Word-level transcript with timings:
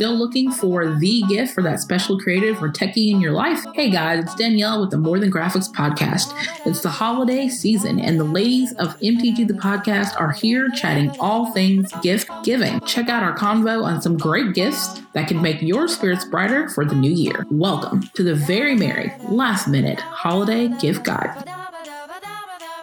Still 0.00 0.14
looking 0.16 0.52
for 0.52 0.94
the 0.94 1.24
gift 1.28 1.52
for 1.52 1.62
that 1.64 1.80
special 1.80 2.20
creative 2.20 2.62
or 2.62 2.68
techie 2.68 3.10
in 3.10 3.20
your 3.20 3.32
life? 3.32 3.64
Hey 3.74 3.90
guys, 3.90 4.22
it's 4.22 4.34
Danielle 4.36 4.80
with 4.80 4.92
the 4.92 4.96
More 4.96 5.18
Than 5.18 5.28
Graphics 5.28 5.68
podcast. 5.72 6.32
It's 6.64 6.82
the 6.82 6.88
holiday 6.88 7.48
season, 7.48 7.98
and 7.98 8.16
the 8.16 8.22
ladies 8.22 8.72
of 8.74 8.96
MTG 9.00 9.48
the 9.48 9.54
podcast 9.54 10.14
are 10.20 10.30
here 10.30 10.68
chatting 10.70 11.10
all 11.18 11.50
things 11.50 11.92
gift 12.00 12.30
giving. 12.44 12.78
Check 12.82 13.08
out 13.08 13.24
our 13.24 13.36
convo 13.36 13.82
on 13.82 14.00
some 14.00 14.16
great 14.16 14.54
gifts 14.54 15.00
that 15.14 15.26
can 15.26 15.42
make 15.42 15.60
your 15.62 15.88
spirits 15.88 16.24
brighter 16.24 16.68
for 16.68 16.84
the 16.84 16.94
new 16.94 17.10
year. 17.10 17.44
Welcome 17.50 18.02
to 18.14 18.22
the 18.22 18.36
very 18.36 18.76
merry 18.76 19.12
last 19.28 19.66
minute 19.66 19.98
holiday 19.98 20.68
gift 20.78 21.02
guide. 21.02 21.67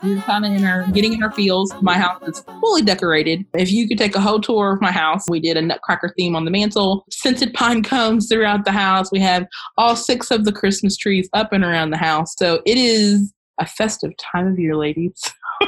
We're 0.05 0.21
kind 0.21 0.45
of 0.45 0.51
in 0.51 0.63
our 0.63 0.85
getting 0.91 1.13
in 1.13 1.23
our 1.23 1.31
feels. 1.31 1.73
My 1.81 1.97
house 1.97 2.21
is 2.27 2.43
fully 2.61 2.83
decorated. 2.83 3.43
If 3.55 3.71
you 3.71 3.87
could 3.87 3.97
take 3.97 4.15
a 4.15 4.21
whole 4.21 4.39
tour 4.39 4.73
of 4.73 4.81
my 4.81 4.91
house, 4.91 5.27
we 5.27 5.39
did 5.39 5.57
a 5.57 5.63
nutcracker 5.63 6.13
theme 6.15 6.35
on 6.35 6.45
the 6.45 6.51
mantle, 6.51 7.05
scented 7.09 7.55
pine 7.55 7.81
cones 7.81 8.29
throughout 8.29 8.65
the 8.65 8.71
house. 8.71 9.11
We 9.11 9.19
have 9.21 9.47
all 9.79 9.95
six 9.95 10.29
of 10.29 10.45
the 10.45 10.51
Christmas 10.51 10.95
trees 10.95 11.27
up 11.33 11.51
and 11.53 11.63
around 11.63 11.89
the 11.89 11.97
house. 11.97 12.35
So 12.37 12.61
it 12.67 12.77
is 12.77 13.33
a 13.59 13.65
festive 13.65 14.11
time 14.17 14.45
of 14.45 14.59
year, 14.59 14.75
ladies. 14.75 15.19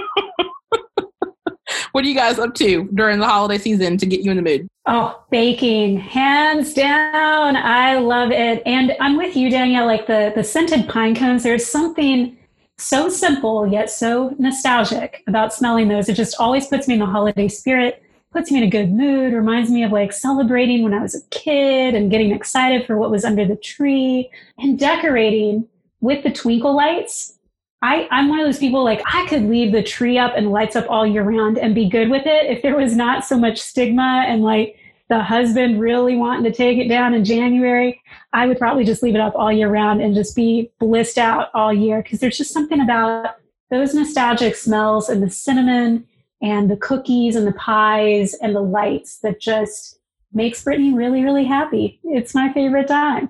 what 1.94 2.06
are 2.06 2.08
you 2.08 2.14
guys 2.14 2.38
up 2.38 2.54
to 2.56 2.88
during 2.94 3.18
the 3.18 3.26
holiday 3.26 3.58
season 3.58 3.98
to 3.98 4.06
get 4.06 4.20
you 4.22 4.30
in 4.30 4.38
the 4.38 4.44
mood? 4.44 4.68
Oh, 4.86 5.20
baking, 5.32 5.98
hands 5.98 6.76
down. 6.76 7.56
I 7.56 7.98
love 7.98 8.30
it. 8.30 8.62
And 8.68 8.96
I'm 9.00 9.18
with 9.18 9.36
you, 9.36 9.50
Danielle. 9.50 9.88
Like 9.88 10.06
the, 10.06 10.32
the 10.36 10.44
scented 10.44 10.88
pine 10.88 11.16
cones, 11.16 11.42
there's 11.42 11.66
something 11.66 12.38
so 12.78 13.10
simple 13.10 13.68
yet 13.68 13.90
so 13.90 14.36
nostalgic 14.38 15.24
about 15.28 15.54
smelling 15.54 15.88
those. 15.88 16.10
It 16.10 16.14
just 16.14 16.36
always 16.40 16.68
puts 16.68 16.88
me 16.88 16.96
in 16.96 17.00
the 17.00 17.06
holiday 17.06 17.48
spirit, 17.48 18.04
puts 18.32 18.52
me 18.52 18.60
in 18.60 18.64
a 18.64 18.70
good 18.70 18.92
mood, 18.92 19.34
reminds 19.34 19.72
me 19.72 19.84
of 19.84 19.92
like 19.92 20.14
celebrating 20.14 20.84
when 20.84 20.94
I 20.94 21.02
was 21.02 21.16
a 21.16 21.26
kid 21.30 21.96
and 21.96 22.12
getting 22.12 22.32
excited 22.32 22.86
for 22.86 22.98
what 22.98 23.12
was 23.12 23.26
under 23.26 23.46
the 23.46 23.56
tree 23.56 24.30
and 24.60 24.78
decorating 24.78 25.68
with 26.02 26.24
the 26.24 26.32
twinkle 26.32 26.76
lights. 26.76 27.34
I, 27.82 28.08
I'm 28.12 28.30
one 28.30 28.40
of 28.40 28.46
those 28.46 28.60
people 28.60 28.84
like 28.84 29.02
I 29.06 29.28
could 29.28 29.44
leave 29.44 29.72
the 29.72 29.84
tree 29.84 30.18
up 30.18 30.34
and 30.36 30.52
lights 30.52 30.76
up 30.76 30.86
all 30.90 31.06
year 31.06 31.24
round 31.24 31.58
and 31.58 31.76
be 31.76 31.90
good 31.90 32.10
with 32.10 32.26
it 32.26 32.46
if 32.48 32.62
there 32.62 32.76
was 32.76 32.96
not 32.96 33.24
so 33.24 33.38
much 33.38 33.60
stigma 33.60 34.26
and 34.28 34.44
like 34.44 34.78
the 35.10 35.24
husband 35.24 35.80
really 35.80 36.16
wanting 36.16 36.44
to 36.44 36.52
take 36.52 36.78
it 36.78 36.90
down 36.90 37.14
in 37.14 37.24
January, 37.24 38.02
I 38.34 38.46
would 38.46 38.60
probably 38.60 38.84
just 38.84 39.02
leave 39.02 39.16
it 39.16 39.22
up 39.22 39.34
all 39.36 39.52
year 39.52 39.70
round 39.70 40.02
and 40.02 40.14
just 40.14 40.36
be 40.36 40.72
blissed 40.80 41.18
out 41.18 41.50
all 41.54 41.74
year 41.74 42.02
because 42.04 42.20
there's 42.20 42.38
just 42.38 42.54
something 42.54 42.82
about 42.82 43.36
those 43.70 43.94
nostalgic 43.94 44.56
smells 44.56 45.10
and 45.10 45.24
the 45.24 45.30
cinnamon 45.30 46.06
and 46.42 46.70
the 46.70 46.78
cookies 46.78 47.36
and 47.36 47.48
the 47.48 47.54
pies 47.54 48.34
and 48.36 48.56
the 48.56 48.62
lights 48.62 49.20
that 49.20 49.40
just 49.40 49.98
makes 50.34 50.64
Brittany 50.64 50.94
really, 50.94 51.24
really 51.24 51.46
happy. 51.46 52.00
It's 52.04 52.36
my 52.36 52.52
favorite 52.54 52.88
time. 52.88 53.30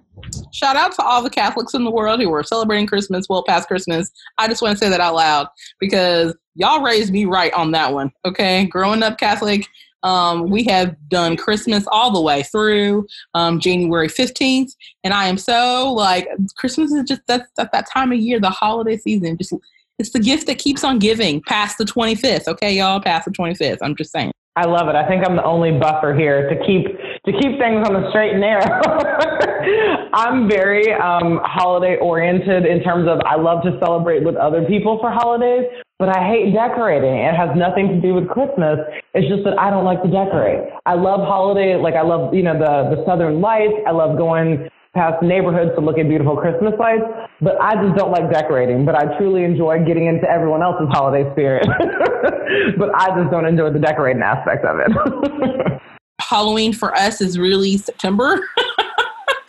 Shout 0.52 0.76
out 0.76 0.94
to 0.94 1.04
all 1.04 1.22
the 1.22 1.30
Catholics 1.30 1.74
in 1.74 1.84
the 1.84 1.92
world 1.92 2.22
who 2.22 2.34
are 2.34 2.44
celebrating 2.44 2.88
Christmas 2.88 3.28
well 3.30 3.44
past 3.44 3.68
Christmas. 3.68 4.12
I 4.38 4.48
just 4.48 4.62
want 4.62 4.78
to 4.78 4.84
say 4.84 4.90
that 4.90 5.00
out 5.00 5.16
loud 5.16 5.48
because 5.80 6.36
y'all 6.56 6.82
raised 6.82 7.14
me 7.14 7.26
right 7.26 7.54
on 7.54 7.72
that 7.72 7.94
one. 7.94 8.12
Okay. 8.26 8.66
Growing 8.66 9.04
up 9.04 9.20
Catholic, 9.20 9.68
um, 10.08 10.50
we 10.50 10.64
have 10.64 10.96
done 11.10 11.36
Christmas 11.36 11.86
all 11.92 12.12
the 12.12 12.22
way 12.22 12.44
through 12.44 13.06
um, 13.34 13.60
January 13.60 14.08
15th. 14.08 14.72
And 15.04 15.14
I 15.14 15.28
am 15.28 15.38
so 15.38 15.94
like, 15.94 16.30
Christmas 16.56 16.94
is 16.94 17.04
just 17.04 17.22
that's, 17.28 17.50
that 17.58 17.90
time 17.92 18.14
of 18.14 18.18
year, 18.18 18.40
the 18.40 18.50
holiday 18.50 18.96
season. 18.96 19.38
Just 19.38 19.54
It's 20.00 20.12
the 20.12 20.20
gift 20.20 20.48
that 20.48 20.60
keeps 20.60 20.86
on 20.86 21.00
giving 21.00 21.42
past 21.42 21.78
the 21.78 21.84
25th. 21.84 22.48
Okay, 22.48 22.78
y'all, 22.78 23.02
past 23.02 23.26
the 23.26 23.32
25th. 23.32 23.80
I'm 23.82 23.98
just 23.98 24.14
saying. 24.14 24.32
I 24.56 24.66
love 24.66 24.88
it. 24.88 24.96
I 24.96 25.08
think 25.08 25.28
I'm 25.28 25.36
the 25.36 25.44
only 25.44 25.78
buffer 25.78 26.16
here 26.16 26.50
to 26.50 26.56
keep 26.66 26.88
to 26.88 27.32
keep 27.32 27.60
things 27.60 27.86
on 27.86 27.94
the 27.94 28.10
straight 28.10 28.32
and 28.32 28.42
narrow. 28.42 28.66
I'm 30.14 30.50
very 30.50 30.92
um, 30.94 31.40
holiday 31.44 31.98
oriented 31.98 32.66
in 32.66 32.82
terms 32.82 33.08
of 33.08 33.20
I 33.26 33.36
love 33.36 33.62
to 33.66 33.78
celebrate 33.80 34.24
with 34.24 34.36
other 34.36 34.66
people 34.66 34.98
for 35.00 35.12
holidays, 35.12 35.66
but 36.00 36.10
I 36.10 36.28
hate 36.28 36.54
decorating. 36.54 37.18
It 37.18 37.36
has 37.36 37.50
nothing 37.56 37.90
to 37.90 38.00
do 38.02 38.14
with 38.14 38.30
Christmas. 38.30 38.80
It's 39.14 39.28
just 39.28 39.44
that 39.46 39.58
I 39.60 39.70
don't 39.70 39.86
like 39.86 40.02
to 40.04 40.10
decorate. 40.10 40.70
I 40.86 40.94
love 40.94 41.22
holiday, 41.22 41.76
like 41.76 41.96
I 41.96 42.04
love, 42.04 42.34
you 42.34 42.44
know, 42.44 42.54
the, 42.54 42.96
the 42.96 43.04
Southern 43.06 43.42
lights. 43.42 43.74
I 43.88 43.92
love 43.92 44.18
going 44.18 44.70
past 44.94 45.22
neighborhoods 45.24 45.72
to 45.76 45.82
look 45.82 45.98
at 45.98 46.08
beautiful 46.08 46.38
Christmas 46.38 46.74
lights, 46.80 47.06
but 47.42 47.60
I 47.62 47.76
just 47.84 47.98
don't 47.98 48.12
like 48.12 48.32
decorating. 48.32 48.86
But 48.86 48.96
I 48.96 49.18
truly 49.18 49.44
enjoy 49.44 49.84
getting 49.86 50.06
into 50.06 50.30
everyone 50.30 50.62
else's 50.62 50.88
holiday 50.90 51.30
spirit. 51.34 51.66
but 52.78 52.90
I 52.96 53.18
just 53.18 53.32
don't 53.32 53.46
enjoy 53.46 53.72
the 53.72 53.80
decorating 53.80 54.22
aspect 54.22 54.66
of 54.66 54.78
it. 54.80 55.82
Halloween 56.22 56.74
for 56.74 56.94
us 56.96 57.22
is 57.22 57.40
really 57.40 57.78
September. 57.78 58.40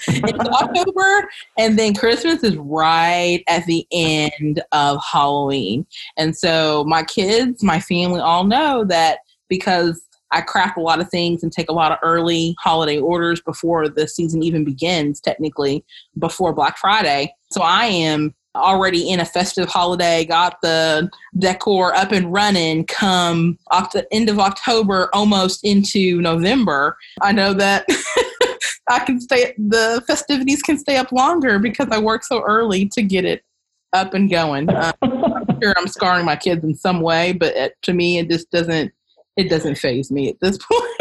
it's 0.06 0.48
October, 0.48 1.28
and 1.56 1.78
then 1.78 1.94
Christmas 1.94 2.42
is 2.42 2.56
right 2.56 3.42
at 3.48 3.66
the 3.66 3.86
end 3.92 4.62
of 4.72 5.00
Halloween. 5.04 5.86
And 6.16 6.36
so 6.36 6.84
my 6.84 7.02
kids, 7.02 7.62
my 7.62 7.80
family 7.80 8.20
all 8.20 8.44
know 8.44 8.84
that 8.84 9.18
because 9.48 10.02
I 10.30 10.42
craft 10.42 10.76
a 10.76 10.82
lot 10.82 11.00
of 11.00 11.08
things 11.08 11.42
and 11.42 11.50
take 11.50 11.70
a 11.70 11.74
lot 11.74 11.92
of 11.92 11.98
early 12.02 12.54
holiday 12.60 12.98
orders 12.98 13.40
before 13.40 13.88
the 13.88 14.06
season 14.06 14.42
even 14.42 14.64
begins, 14.64 15.20
technically, 15.20 15.84
before 16.18 16.52
Black 16.52 16.76
Friday. 16.76 17.32
So 17.50 17.62
I 17.62 17.86
am 17.86 18.34
already 18.54 19.08
in 19.10 19.20
a 19.20 19.24
festive 19.24 19.68
holiday, 19.68 20.24
got 20.24 20.60
the 20.62 21.08
decor 21.38 21.94
up 21.94 22.12
and 22.12 22.32
running 22.32 22.84
come 22.86 23.58
oct- 23.70 23.92
the 23.92 24.12
end 24.12 24.28
of 24.28 24.38
October, 24.38 25.08
almost 25.12 25.64
into 25.64 26.20
November. 26.20 26.96
I 27.22 27.32
know 27.32 27.54
that 27.54 27.86
I 28.90 29.00
can 29.00 29.20
stay, 29.20 29.54
the 29.58 30.02
festivities 30.06 30.62
can 30.62 30.78
stay 30.78 30.96
up 30.96 31.12
longer 31.12 31.58
because 31.58 31.88
I 31.90 31.98
work 31.98 32.24
so 32.24 32.42
early 32.42 32.88
to 32.90 33.02
get 33.02 33.24
it 33.24 33.42
up 33.92 34.14
and 34.14 34.30
going. 34.30 34.68
Um, 34.70 34.92
I'm 35.02 35.60
sure 35.62 35.74
I'm 35.76 35.88
scarring 35.88 36.24
my 36.24 36.36
kids 36.36 36.64
in 36.64 36.74
some 36.74 37.00
way, 37.00 37.32
but 37.32 37.54
it, 37.54 37.76
to 37.82 37.92
me, 37.92 38.18
it 38.18 38.28
just 38.30 38.50
doesn't, 38.50 38.92
it 39.36 39.48
doesn't 39.48 39.76
phase 39.76 40.10
me 40.10 40.28
at 40.28 40.40
this 40.40 40.58
point. 40.70 40.98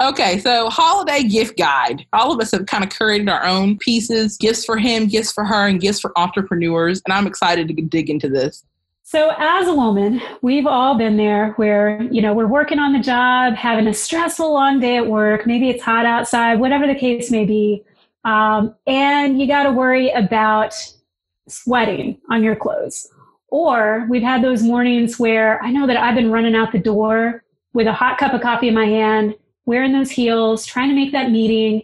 Okay, 0.00 0.38
so 0.38 0.70
holiday 0.70 1.24
gift 1.24 1.58
guide. 1.58 2.06
All 2.12 2.32
of 2.32 2.38
us 2.40 2.52
have 2.52 2.66
kind 2.66 2.84
of 2.84 2.90
curated 2.90 3.28
our 3.32 3.44
own 3.44 3.76
pieces, 3.78 4.36
gifts 4.36 4.64
for 4.64 4.76
him, 4.76 5.08
gifts 5.08 5.32
for 5.32 5.44
her, 5.44 5.66
and 5.66 5.80
gifts 5.80 5.98
for 5.98 6.16
entrepreneurs. 6.16 7.02
And 7.04 7.12
I'm 7.12 7.26
excited 7.26 7.66
to 7.66 7.74
dig 7.74 8.08
into 8.08 8.28
this. 8.28 8.64
So, 9.10 9.32
as 9.38 9.66
a 9.66 9.74
woman, 9.74 10.20
we've 10.42 10.66
all 10.66 10.98
been 10.98 11.16
there 11.16 11.52
where, 11.52 12.02
you 12.12 12.20
know, 12.20 12.34
we're 12.34 12.46
working 12.46 12.78
on 12.78 12.92
the 12.92 12.98
job, 12.98 13.54
having 13.54 13.86
a 13.86 13.94
stressful 13.94 14.52
long 14.52 14.80
day 14.80 14.98
at 14.98 15.06
work. 15.06 15.46
Maybe 15.46 15.70
it's 15.70 15.82
hot 15.82 16.04
outside, 16.04 16.60
whatever 16.60 16.86
the 16.86 16.94
case 16.94 17.30
may 17.30 17.46
be. 17.46 17.82
Um, 18.26 18.74
and 18.86 19.40
you 19.40 19.46
got 19.46 19.62
to 19.62 19.72
worry 19.72 20.10
about 20.10 20.74
sweating 21.48 22.20
on 22.28 22.44
your 22.44 22.54
clothes. 22.54 23.08
Or 23.48 24.06
we've 24.10 24.22
had 24.22 24.44
those 24.44 24.62
mornings 24.62 25.18
where 25.18 25.58
I 25.62 25.70
know 25.70 25.86
that 25.86 25.96
I've 25.96 26.14
been 26.14 26.30
running 26.30 26.54
out 26.54 26.72
the 26.72 26.78
door 26.78 27.44
with 27.72 27.86
a 27.86 27.94
hot 27.94 28.18
cup 28.18 28.34
of 28.34 28.42
coffee 28.42 28.68
in 28.68 28.74
my 28.74 28.88
hand, 28.88 29.34
wearing 29.64 29.94
those 29.94 30.10
heels, 30.10 30.66
trying 30.66 30.90
to 30.90 30.94
make 30.94 31.12
that 31.12 31.30
meeting. 31.30 31.82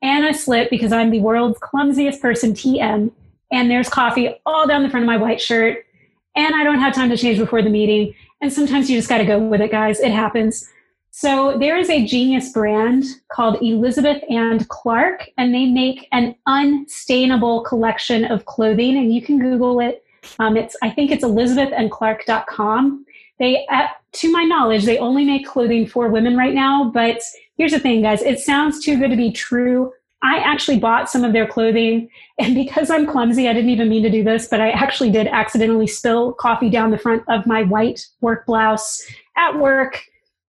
And 0.00 0.24
I 0.24 0.30
slip 0.30 0.70
because 0.70 0.92
I'm 0.92 1.10
the 1.10 1.22
world's 1.22 1.58
clumsiest 1.58 2.20
person, 2.20 2.52
TM. 2.52 3.10
And 3.50 3.68
there's 3.68 3.88
coffee 3.88 4.36
all 4.46 4.68
down 4.68 4.84
the 4.84 4.90
front 4.90 5.02
of 5.02 5.08
my 5.08 5.16
white 5.16 5.40
shirt 5.40 5.86
and 6.34 6.54
I 6.54 6.64
don't 6.64 6.78
have 6.78 6.94
time 6.94 7.10
to 7.10 7.16
change 7.16 7.38
before 7.38 7.62
the 7.62 7.70
meeting. 7.70 8.14
And 8.40 8.52
sometimes 8.52 8.90
you 8.90 8.98
just 8.98 9.08
got 9.08 9.18
to 9.18 9.24
go 9.24 9.38
with 9.38 9.60
it, 9.60 9.70
guys. 9.70 10.00
It 10.00 10.12
happens. 10.12 10.68
So 11.10 11.58
there 11.58 11.76
is 11.76 11.90
a 11.90 12.06
genius 12.06 12.52
brand 12.52 13.04
called 13.30 13.62
Elizabeth 13.62 14.22
and 14.30 14.66
Clarke, 14.68 15.28
and 15.36 15.54
they 15.54 15.66
make 15.66 16.08
an 16.12 16.34
unstainable 16.46 17.62
collection 17.64 18.24
of 18.24 18.46
clothing. 18.46 18.96
And 18.96 19.14
you 19.14 19.20
can 19.20 19.38
Google 19.38 19.80
it. 19.80 20.02
Um, 20.38 20.56
it's 20.56 20.74
I 20.82 20.90
think 20.90 21.10
it's 21.10 21.22
elizabethandclarke.com. 21.22 23.04
They, 23.38 23.66
uh, 23.66 23.88
to 24.12 24.32
my 24.32 24.44
knowledge, 24.44 24.84
they 24.84 24.98
only 24.98 25.24
make 25.24 25.46
clothing 25.46 25.86
for 25.86 26.08
women 26.08 26.36
right 26.36 26.54
now. 26.54 26.90
But 26.94 27.20
here's 27.56 27.72
the 27.72 27.80
thing, 27.80 28.02
guys. 28.02 28.22
It 28.22 28.38
sounds 28.38 28.82
too 28.82 28.98
good 28.98 29.10
to 29.10 29.16
be 29.16 29.32
true. 29.32 29.92
I 30.22 30.38
actually 30.38 30.78
bought 30.78 31.10
some 31.10 31.24
of 31.24 31.32
their 31.32 31.46
clothing. 31.46 32.08
And 32.38 32.54
because 32.54 32.90
I'm 32.90 33.06
clumsy, 33.06 33.48
I 33.48 33.52
didn't 33.52 33.70
even 33.70 33.88
mean 33.88 34.02
to 34.04 34.10
do 34.10 34.22
this, 34.22 34.48
but 34.48 34.60
I 34.60 34.70
actually 34.70 35.10
did 35.10 35.26
accidentally 35.26 35.86
spill 35.86 36.32
coffee 36.32 36.70
down 36.70 36.90
the 36.90 36.98
front 36.98 37.24
of 37.28 37.46
my 37.46 37.64
white 37.64 38.06
work 38.20 38.46
blouse 38.46 39.04
at 39.36 39.58
work 39.58 40.04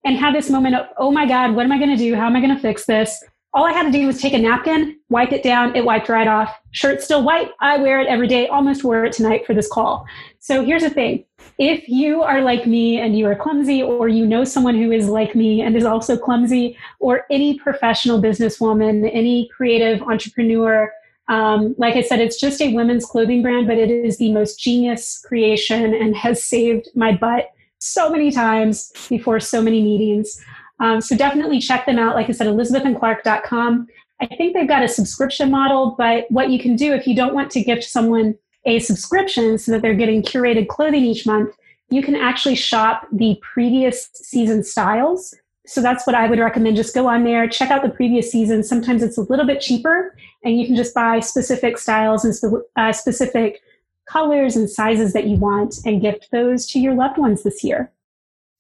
and 0.06 0.18
had 0.18 0.36
this 0.36 0.50
moment 0.50 0.76
of, 0.76 0.88
oh 0.98 1.12
my 1.12 1.28
God, 1.28 1.56
what 1.56 1.66
am 1.66 1.72
I 1.72 1.78
going 1.78 1.90
to 1.90 1.98
do? 1.98 2.16
How 2.16 2.28
am 2.28 2.36
I 2.36 2.42
going 2.42 2.56
to 2.56 2.62
fix 2.62 2.86
this? 2.86 3.24
All 3.56 3.66
I 3.66 3.72
had 3.72 3.84
to 3.84 3.92
do 3.92 4.08
was 4.08 4.20
take 4.20 4.34
a 4.34 4.40
napkin, 4.40 5.00
wipe 5.10 5.32
it 5.32 5.44
down, 5.44 5.76
it 5.76 5.86
wiped 5.86 6.10
right 6.10 6.28
off. 6.28 6.58
Shirt's 6.72 7.06
still 7.06 7.24
white. 7.24 7.52
I 7.60 7.78
wear 7.78 8.02
it 8.02 8.08
every 8.08 8.28
day, 8.28 8.48
almost 8.48 8.84
wore 8.84 9.06
it 9.06 9.14
tonight 9.14 9.46
for 9.46 9.54
this 9.54 9.70
call. 9.72 10.06
So 10.40 10.66
here's 10.66 10.82
the 10.82 10.90
thing 10.90 11.26
if 11.60 11.88
you 11.88 12.24
are 12.24 12.42
like 12.42 12.66
me 12.66 13.00
and 13.00 13.18
you 13.18 13.28
are 13.28 13.36
clumsy, 13.36 13.84
or 13.84 14.08
you 14.08 14.26
know 14.26 14.44
someone 14.44 14.76
who 14.76 14.92
is 14.92 15.08
like 15.08 15.36
me 15.36 15.62
and 15.62 15.76
is 15.76 15.86
also 15.86 16.18
clumsy, 16.18 16.76
or 17.00 17.26
any 17.30 17.60
professional 17.60 18.20
businesswoman, 18.20 19.08
any 19.14 19.50
creative 19.56 20.02
entrepreneur, 20.02 20.92
um, 21.30 21.76
like 21.78 21.96
I 21.96 22.02
said, 22.02 22.20
it's 22.20 22.40
just 22.40 22.62
a 22.62 22.74
women's 22.74 23.06
clothing 23.06 23.42
brand, 23.42 23.68
but 23.68 23.78
it 23.78 23.90
is 23.90 24.18
the 24.18 24.32
most 24.32 24.60
genius 24.60 25.24
creation 25.26 25.94
and 25.94 26.16
has 26.16 26.44
saved 26.44 26.90
my 26.96 27.16
butt 27.16 27.52
so 27.80 28.10
many 28.10 28.32
times 28.32 28.92
before 29.10 29.40
so 29.40 29.62
many 29.62 29.82
meetings. 29.82 30.44
Um, 30.80 31.02
so 31.02 31.16
definitely 31.16 31.60
check 31.60 31.86
them 31.86 32.00
out. 32.00 32.16
Like 32.16 32.30
I 32.30 32.34
said, 32.34 32.48
elizabethandclarke.com. 32.48 33.88
I 34.20 34.28
think 34.28 34.54
they've 34.54 34.68
got 34.68 34.84
a 34.84 34.88
subscription 34.88 35.52
model, 35.52 35.96
but 35.98 36.26
what 36.30 36.50
you 36.50 36.60
can 36.60 36.76
do 36.76 36.94
if 36.94 37.08
you 37.08 37.16
don't 37.16 37.34
want 37.34 37.52
to 37.52 37.64
gift 37.64 37.84
someone 37.84 38.36
a 38.66 38.80
subscription 38.80 39.58
so 39.58 39.72
that 39.72 39.82
they're 39.82 39.94
getting 39.94 40.22
curated 40.22 40.68
clothing 40.68 41.04
each 41.04 41.26
month, 41.26 41.56
you 41.90 42.02
can 42.02 42.16
actually 42.16 42.56
shop 42.56 43.08
the 43.12 43.40
previous 43.42 44.10
season 44.14 44.64
styles. 44.64 45.34
So 45.66 45.82
that's 45.82 46.06
what 46.06 46.16
I 46.16 46.28
would 46.28 46.40
recommend. 46.40 46.76
Just 46.76 46.96
go 46.96 47.08
on 47.08 47.24
there, 47.24 47.48
check 47.48 47.72
out 47.72 47.84
the 47.84 47.90
previous 47.90 48.32
season. 48.32 48.64
Sometimes 48.64 49.04
it's 49.04 49.18
a 49.18 49.22
little 49.22 49.46
bit 49.46 49.62
cheaper, 49.62 50.16
and 50.44 50.58
you 50.58 50.66
can 50.66 50.76
just 50.76 50.94
buy 50.94 51.20
specific 51.20 51.78
styles 51.78 52.26
and 52.26 52.54
uh, 52.76 52.92
specific 52.92 53.62
colors 54.06 54.56
and 54.56 54.70
sizes 54.70 55.14
that 55.14 55.28
you 55.28 55.38
want 55.38 55.76
and 55.86 56.02
gift 56.02 56.30
those 56.32 56.66
to 56.68 56.80
your 56.80 56.94
loved 56.94 57.18
ones 57.18 57.44
this 57.44 57.64
year. 57.64 57.92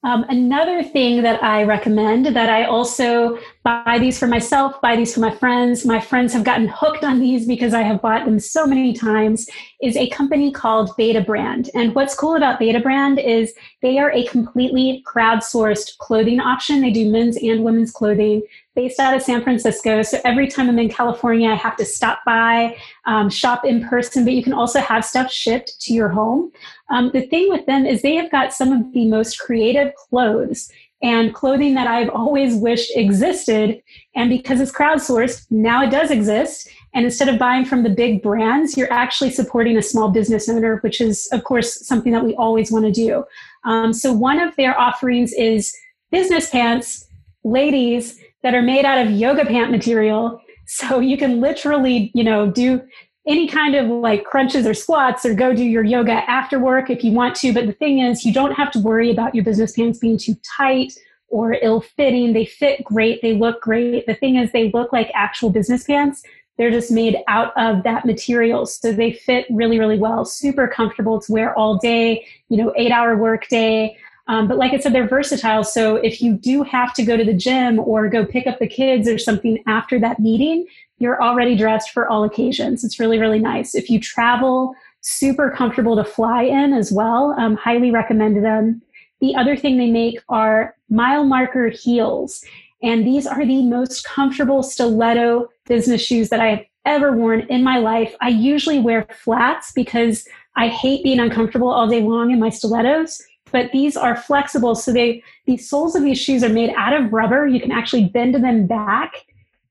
Um, 0.05 0.25
another 0.27 0.83
thing 0.83 1.21
that 1.21 1.41
I 1.41 1.63
recommend 1.63 2.25
that 2.25 2.49
I 2.49 2.65
also 2.65 3.39
buy 3.63 3.97
these 3.99 4.19
for 4.19 4.27
myself, 4.27 4.81
buy 4.81 4.97
these 4.97 5.13
for 5.13 5.21
my 5.21 5.33
friends. 5.33 5.85
My 5.85 6.01
friends 6.01 6.33
have 6.33 6.43
gotten 6.43 6.67
hooked 6.67 7.05
on 7.05 7.19
these 7.19 7.47
because 7.47 7.73
I 7.73 7.83
have 7.83 8.01
bought 8.01 8.25
them 8.25 8.37
so 8.37 8.67
many 8.67 8.91
times. 8.91 9.49
Is 9.83 9.97
a 9.97 10.07
company 10.07 10.49
called 10.49 10.95
Betabrand. 10.97 11.69
And 11.75 11.93
what's 11.93 12.15
cool 12.15 12.37
about 12.37 12.57
Betabrand 12.57 13.21
is 13.21 13.53
they 13.81 13.99
are 13.99 14.13
a 14.13 14.25
completely 14.27 15.03
crowdsourced 15.05 15.97
clothing 15.97 16.39
option. 16.39 16.79
They 16.79 16.89
do 16.89 17.11
men's 17.11 17.35
and 17.35 17.65
women's 17.65 17.91
clothing 17.91 18.43
based 18.75 18.97
out 18.97 19.13
of 19.13 19.21
San 19.21 19.43
Francisco. 19.43 20.01
So 20.01 20.19
every 20.23 20.47
time 20.47 20.69
I'm 20.69 20.79
in 20.79 20.87
California, 20.87 21.49
I 21.49 21.55
have 21.55 21.75
to 21.75 21.85
stop 21.85 22.19
by, 22.25 22.77
um, 23.05 23.29
shop 23.29 23.65
in 23.65 23.85
person, 23.85 24.23
but 24.23 24.33
you 24.33 24.41
can 24.41 24.53
also 24.53 24.79
have 24.79 25.03
stuff 25.03 25.29
shipped 25.29 25.81
to 25.81 25.93
your 25.93 26.07
home. 26.07 26.53
Um, 26.89 27.11
the 27.11 27.21
thing 27.21 27.49
with 27.49 27.65
them 27.65 27.85
is 27.85 28.01
they 28.01 28.15
have 28.15 28.31
got 28.31 28.53
some 28.53 28.71
of 28.71 28.93
the 28.93 29.05
most 29.05 29.37
creative 29.37 29.93
clothes 29.95 30.71
and 31.03 31.33
clothing 31.33 31.73
that 31.75 31.85
I've 31.85 32.09
always 32.09 32.55
wished 32.55 32.91
existed. 32.95 33.83
And 34.15 34.29
because 34.29 34.61
it's 34.61 34.71
crowdsourced, 34.71 35.45
now 35.51 35.83
it 35.83 35.91
does 35.91 36.09
exist. 36.09 36.69
And 36.93 37.03
instead 37.05 37.27
of 37.27 37.37
buying 37.37 37.65
from 37.65 37.83
the 37.83 37.89
big 37.89 38.23
brands, 38.23 38.77
you're 38.77 38.91
actually 38.91 39.31
supporting 39.31 39.77
a 39.77 39.81
small 39.81 40.09
business 40.09 40.47
owner, 40.47 40.77
which 40.77 41.01
is, 41.01 41.27
of 41.33 41.43
course, 41.43 41.85
something 41.85 42.13
that 42.13 42.23
we 42.23 42.33
always 42.35 42.71
want 42.71 42.85
to 42.85 42.91
do. 42.91 43.25
Um, 43.65 43.91
so 43.91 44.13
one 44.13 44.39
of 44.39 44.55
their 44.55 44.79
offerings 44.79 45.33
is 45.33 45.75
business 46.09 46.49
pants, 46.49 47.05
ladies 47.43 48.17
that 48.41 48.55
are 48.55 48.61
made 48.61 48.85
out 48.85 49.05
of 49.05 49.11
yoga 49.11 49.45
pant 49.45 49.71
material. 49.71 50.39
So 50.65 50.99
you 50.99 51.17
can 51.17 51.41
literally, 51.41 52.11
you 52.13 52.23
know, 52.23 52.49
do 52.49 52.81
any 53.27 53.47
kind 53.47 53.75
of 53.75 53.87
like 53.87 54.25
crunches 54.25 54.67
or 54.67 54.73
squats 54.73 55.25
or 55.25 55.33
go 55.33 55.53
do 55.53 55.63
your 55.63 55.83
yoga 55.83 56.29
after 56.29 56.59
work 56.59 56.89
if 56.89 57.03
you 57.03 57.11
want 57.11 57.35
to. 57.35 57.53
But 57.53 57.67
the 57.67 57.73
thing 57.73 57.99
is, 57.99 58.25
you 58.25 58.33
don't 58.33 58.53
have 58.53 58.71
to 58.71 58.79
worry 58.79 59.09
about 59.09 59.33
your 59.33 59.43
business 59.43 59.71
pants 59.73 59.99
being 59.99 60.17
too 60.17 60.35
tight 60.57 60.93
or 61.29 61.53
ill 61.61 61.81
fitting. 61.81 62.33
They 62.33 62.45
fit 62.45 62.83
great, 62.83 63.21
they 63.21 63.33
look 63.33 63.61
great. 63.61 64.05
The 64.05 64.15
thing 64.15 64.35
is, 64.35 64.51
they 64.51 64.71
look 64.71 64.91
like 64.91 65.09
actual 65.13 65.49
business 65.49 65.85
pants. 65.85 66.23
They're 66.57 66.69
just 66.69 66.91
made 66.91 67.17
out 67.27 67.51
of 67.57 67.83
that 67.83 68.05
material. 68.05 68.65
So 68.65 68.91
they 68.91 69.13
fit 69.13 69.47
really, 69.49 69.79
really 69.79 69.97
well, 69.97 70.25
super 70.25 70.67
comfortable 70.67 71.19
to 71.21 71.31
wear 71.31 71.57
all 71.57 71.77
day, 71.77 72.27
you 72.49 72.57
know, 72.57 72.73
eight 72.77 72.91
hour 72.91 73.17
work 73.17 73.47
day. 73.47 73.97
Um, 74.27 74.47
but 74.47 74.57
like 74.57 74.71
I 74.71 74.79
said, 74.79 74.93
they're 74.93 75.07
versatile. 75.07 75.63
So 75.63 75.95
if 75.97 76.21
you 76.21 76.33
do 76.33 76.63
have 76.63 76.93
to 76.93 77.03
go 77.03 77.17
to 77.17 77.25
the 77.25 77.33
gym 77.33 77.79
or 77.79 78.07
go 78.07 78.25
pick 78.25 78.47
up 78.47 78.59
the 78.59 78.67
kids 78.67 79.07
or 79.07 79.17
something 79.17 79.61
after 79.67 79.99
that 79.99 80.19
meeting, 80.19 80.65
you're 80.97 81.21
already 81.21 81.55
dressed 81.55 81.91
for 81.91 82.07
all 82.07 82.23
occasions. 82.23 82.83
It's 82.83 82.99
really, 82.99 83.19
really 83.19 83.39
nice. 83.39 83.75
If 83.75 83.89
you 83.89 83.99
travel, 83.99 84.75
super 85.01 85.49
comfortable 85.49 85.95
to 85.95 86.03
fly 86.03 86.43
in 86.43 86.73
as 86.73 86.91
well. 86.91 87.35
Um, 87.37 87.55
highly 87.55 87.91
recommend 87.91 88.43
them. 88.43 88.81
The 89.19 89.35
other 89.35 89.55
thing 89.55 89.77
they 89.77 89.89
make 89.89 90.19
are 90.29 90.75
mile 90.89 91.23
marker 91.23 91.69
heels. 91.69 92.43
And 92.81 93.05
these 93.05 93.25
are 93.25 93.45
the 93.45 93.63
most 93.63 94.03
comfortable 94.05 94.63
stiletto 94.63 95.47
business 95.65 96.01
shoes 96.01 96.29
that 96.29 96.39
I 96.39 96.47
have 96.47 96.65
ever 96.85 97.13
worn 97.13 97.41
in 97.49 97.63
my 97.63 97.79
life. 97.79 98.15
I 98.21 98.29
usually 98.29 98.79
wear 98.79 99.07
flats 99.23 99.71
because 99.71 100.27
I 100.55 100.67
hate 100.67 101.03
being 101.03 101.19
uncomfortable 101.19 101.69
all 101.69 101.87
day 101.87 102.01
long 102.01 102.31
in 102.31 102.39
my 102.39 102.49
stilettos 102.49 103.21
but 103.53 103.71
these 103.71 103.95
are 103.95 104.17
flexible. 104.17 104.75
So 104.75 104.91
they, 104.91 105.23
the 105.45 105.55
soles 105.55 105.95
of 105.95 106.03
these 106.03 106.19
shoes 106.19 106.43
are 106.43 106.49
made 106.49 106.73
out 106.75 106.91
of 106.91 107.13
rubber. 107.13 107.47
You 107.47 107.61
can 107.61 107.71
actually 107.71 108.05
bend 108.05 108.35
them 108.35 108.65
back. 108.65 109.13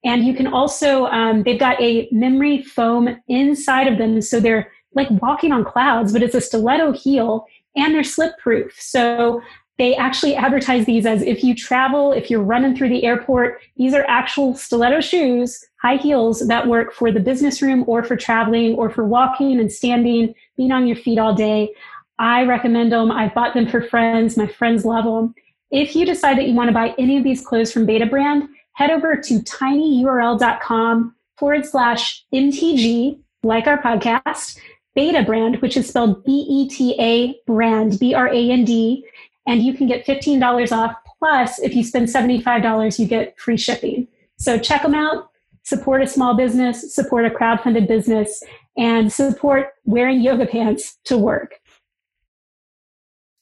And 0.04 0.24
you 0.24 0.34
can 0.34 0.46
also, 0.46 1.06
um, 1.06 1.42
they've 1.42 1.60
got 1.60 1.80
a 1.80 2.08
memory 2.10 2.62
foam 2.62 3.20
inside 3.28 3.86
of 3.86 3.98
them. 3.98 4.20
So 4.20 4.40
they're 4.40 4.70
like 4.94 5.08
walking 5.22 5.52
on 5.52 5.64
clouds, 5.64 6.12
but 6.12 6.22
it's 6.22 6.34
a 6.34 6.40
stiletto 6.40 6.92
heel 6.92 7.46
and 7.76 7.94
they're 7.94 8.04
slip 8.04 8.36
proof. 8.38 8.74
So 8.78 9.40
they 9.78 9.94
actually 9.96 10.36
advertise 10.36 10.84
these 10.84 11.06
as 11.06 11.22
if 11.22 11.42
you 11.42 11.54
travel, 11.54 12.12
if 12.12 12.30
you're 12.30 12.42
running 12.42 12.76
through 12.76 12.90
the 12.90 13.04
airport, 13.04 13.60
these 13.76 13.94
are 13.94 14.04
actual 14.06 14.54
stiletto 14.54 15.00
shoes, 15.00 15.64
high 15.80 15.96
heels 15.96 16.46
that 16.46 16.68
work 16.68 16.92
for 16.92 17.10
the 17.10 17.20
business 17.20 17.62
room 17.62 17.84
or 17.86 18.04
for 18.04 18.16
traveling 18.16 18.74
or 18.74 18.90
for 18.90 19.06
walking 19.06 19.58
and 19.58 19.72
standing, 19.72 20.34
being 20.56 20.72
on 20.72 20.86
your 20.86 20.96
feet 20.96 21.18
all 21.18 21.34
day. 21.34 21.72
I 22.18 22.44
recommend 22.44 22.92
them. 22.92 23.10
I've 23.10 23.34
bought 23.34 23.54
them 23.54 23.68
for 23.68 23.82
friends. 23.82 24.36
My 24.36 24.46
friends 24.46 24.84
love 24.84 25.04
them. 25.04 25.34
If 25.70 25.96
you 25.96 26.04
decide 26.04 26.36
that 26.36 26.46
you 26.46 26.54
want 26.54 26.68
to 26.68 26.74
buy 26.74 26.94
any 26.98 27.16
of 27.16 27.24
these 27.24 27.44
clothes 27.44 27.72
from 27.72 27.86
Betabrand, 27.86 28.46
head 28.72 28.90
over 28.90 29.16
to 29.16 29.40
tinyurl.com 29.40 31.14
forward 31.36 31.66
slash 31.66 32.24
MTG, 32.32 33.18
like 33.42 33.66
our 33.66 33.80
podcast, 33.80 34.58
beta 34.94 35.22
brand, 35.22 35.60
which 35.62 35.76
is 35.76 35.88
spelled 35.88 36.24
B 36.24 36.46
E 36.48 36.68
T 36.68 36.94
A 37.00 37.34
brand, 37.46 37.98
B 37.98 38.14
R 38.14 38.28
A 38.28 38.50
N 38.50 38.64
D, 38.64 39.04
and 39.46 39.62
you 39.62 39.74
can 39.74 39.86
get 39.86 40.06
$15 40.06 40.72
off. 40.72 40.94
Plus, 41.18 41.60
if 41.60 41.74
you 41.74 41.84
spend 41.84 42.08
$75, 42.08 42.98
you 42.98 43.06
get 43.06 43.38
free 43.38 43.56
shipping. 43.56 44.08
So 44.38 44.58
check 44.58 44.82
them 44.82 44.94
out, 44.94 45.30
support 45.62 46.02
a 46.02 46.06
small 46.06 46.34
business, 46.34 46.94
support 46.94 47.24
a 47.24 47.30
crowd-funded 47.30 47.86
business, 47.86 48.42
and 48.76 49.12
support 49.12 49.68
wearing 49.84 50.20
yoga 50.20 50.46
pants 50.46 50.98
to 51.04 51.16
work. 51.16 51.60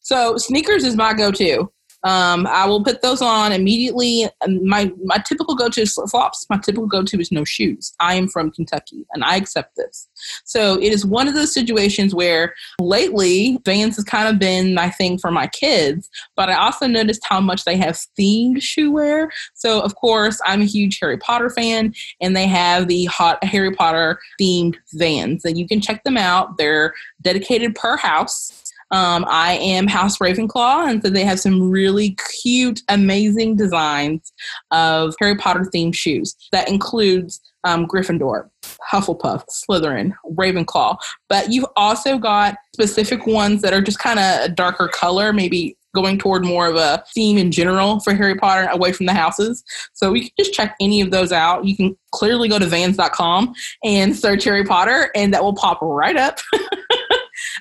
So 0.01 0.37
sneakers 0.37 0.85
is 0.85 0.97
my 0.97 1.15
go-to. 1.15 1.71
Um, 2.03 2.47
I 2.47 2.67
will 2.67 2.83
put 2.83 3.03
those 3.03 3.21
on 3.21 3.53
immediately. 3.53 4.27
My 4.47 4.91
my 5.05 5.19
typical 5.19 5.55
go-to 5.55 5.83
is 5.83 5.93
flip-flops. 5.93 6.47
My 6.49 6.57
typical 6.57 6.87
go-to 6.87 7.21
is 7.21 7.31
no 7.31 7.45
shoes. 7.45 7.93
I 8.01 8.15
am 8.15 8.29
from 8.29 8.51
Kentucky, 8.51 9.07
and 9.13 9.23
I 9.23 9.37
accept 9.37 9.77
this. 9.77 10.09
So 10.45 10.81
it 10.81 10.93
is 10.93 11.05
one 11.05 11.29
of 11.29 11.35
those 11.35 11.53
situations 11.53 12.15
where 12.15 12.55
lately 12.81 13.59
Vans 13.65 13.97
has 13.97 14.05
kind 14.05 14.29
of 14.29 14.39
been 14.39 14.75
my 14.75 14.91
thing 14.91 15.19
for 15.19 15.31
my 15.31 15.47
kids, 15.47 16.09
but 16.37 16.49
I 16.49 16.55
also 16.55 16.87
noticed 16.87 17.23
how 17.29 17.41
much 17.41 17.65
they 17.65 17.77
have 17.77 17.99
themed 18.19 18.63
shoe 18.63 18.93
wear. 18.93 19.31
So 19.55 19.81
of 19.81 19.95
course, 19.97 20.41
I'm 20.47 20.63
a 20.63 20.67
huge 20.67 20.99
Harry 21.01 21.19
Potter 21.19 21.51
fan, 21.51 21.95
and 22.21 22.35
they 22.35 22.47
have 22.47 22.89
the 22.89 23.05
hot 23.07 23.43
Harry 23.45 23.73
Potter 23.73 24.19
themed 24.41 24.77
Vans, 24.95 25.45
and 25.45 25.59
you 25.59 25.69
can 25.69 25.81
check 25.81 26.03
them 26.05 26.17
out. 26.17 26.57
They're 26.57 26.95
dedicated 27.21 27.75
per 27.75 27.97
house 27.97 28.57
um, 28.91 29.25
I 29.29 29.53
am 29.55 29.87
House 29.87 30.19
Ravenclaw, 30.19 30.89
and 30.89 31.03
so 31.03 31.11
they 31.11 31.25
have 31.25 31.41
some 31.41 31.71
really 31.71 32.17
cute, 32.43 32.83
amazing 32.89 33.57
designs 33.57 34.33
of 34.71 35.15
Harry 35.21 35.37
Potter 35.37 35.67
themed 35.73 35.95
shoes. 35.95 36.37
That 36.53 36.69
includes 36.69 37.41
um, 37.65 37.87
Gryffindor, 37.87 38.49
Hufflepuff, 38.91 39.45
Slytherin, 39.49 40.13
Ravenclaw. 40.35 40.97
But 41.29 41.53
you've 41.53 41.67
also 41.77 42.19
got 42.19 42.57
specific 42.75 43.27
ones 43.27 43.63
that 43.63 43.73
are 43.73 43.83
just 43.83 43.99
kind 43.99 44.19
of 44.19 44.41
a 44.45 44.49
darker 44.49 44.89
color, 44.89 45.33
maybe 45.33 45.77
going 45.95 46.19
toward 46.19 46.45
more 46.45 46.69
of 46.69 46.77
a 46.77 47.03
theme 47.15 47.37
in 47.37 47.51
general 47.51 48.01
for 48.01 48.15
Harry 48.15 48.37
Potter 48.37 48.69
away 48.71 48.93
from 48.93 49.07
the 49.07 49.13
houses. 49.13 49.63
So 49.93 50.15
you 50.15 50.23
can 50.23 50.31
just 50.39 50.53
check 50.53 50.77
any 50.81 51.01
of 51.01 51.11
those 51.11 51.33
out. 51.33 51.65
You 51.65 51.77
can 51.77 51.97
clearly 52.13 52.49
go 52.49 52.59
to 52.59 52.67
vans.com 52.67 53.55
and 53.85 54.17
search 54.17 54.45
Harry 54.45 54.65
Potter, 54.65 55.11
and 55.15 55.35
that 55.35 55.43
will 55.43 55.55
pop 55.55 55.79
right 55.83 56.17
up. 56.17 56.39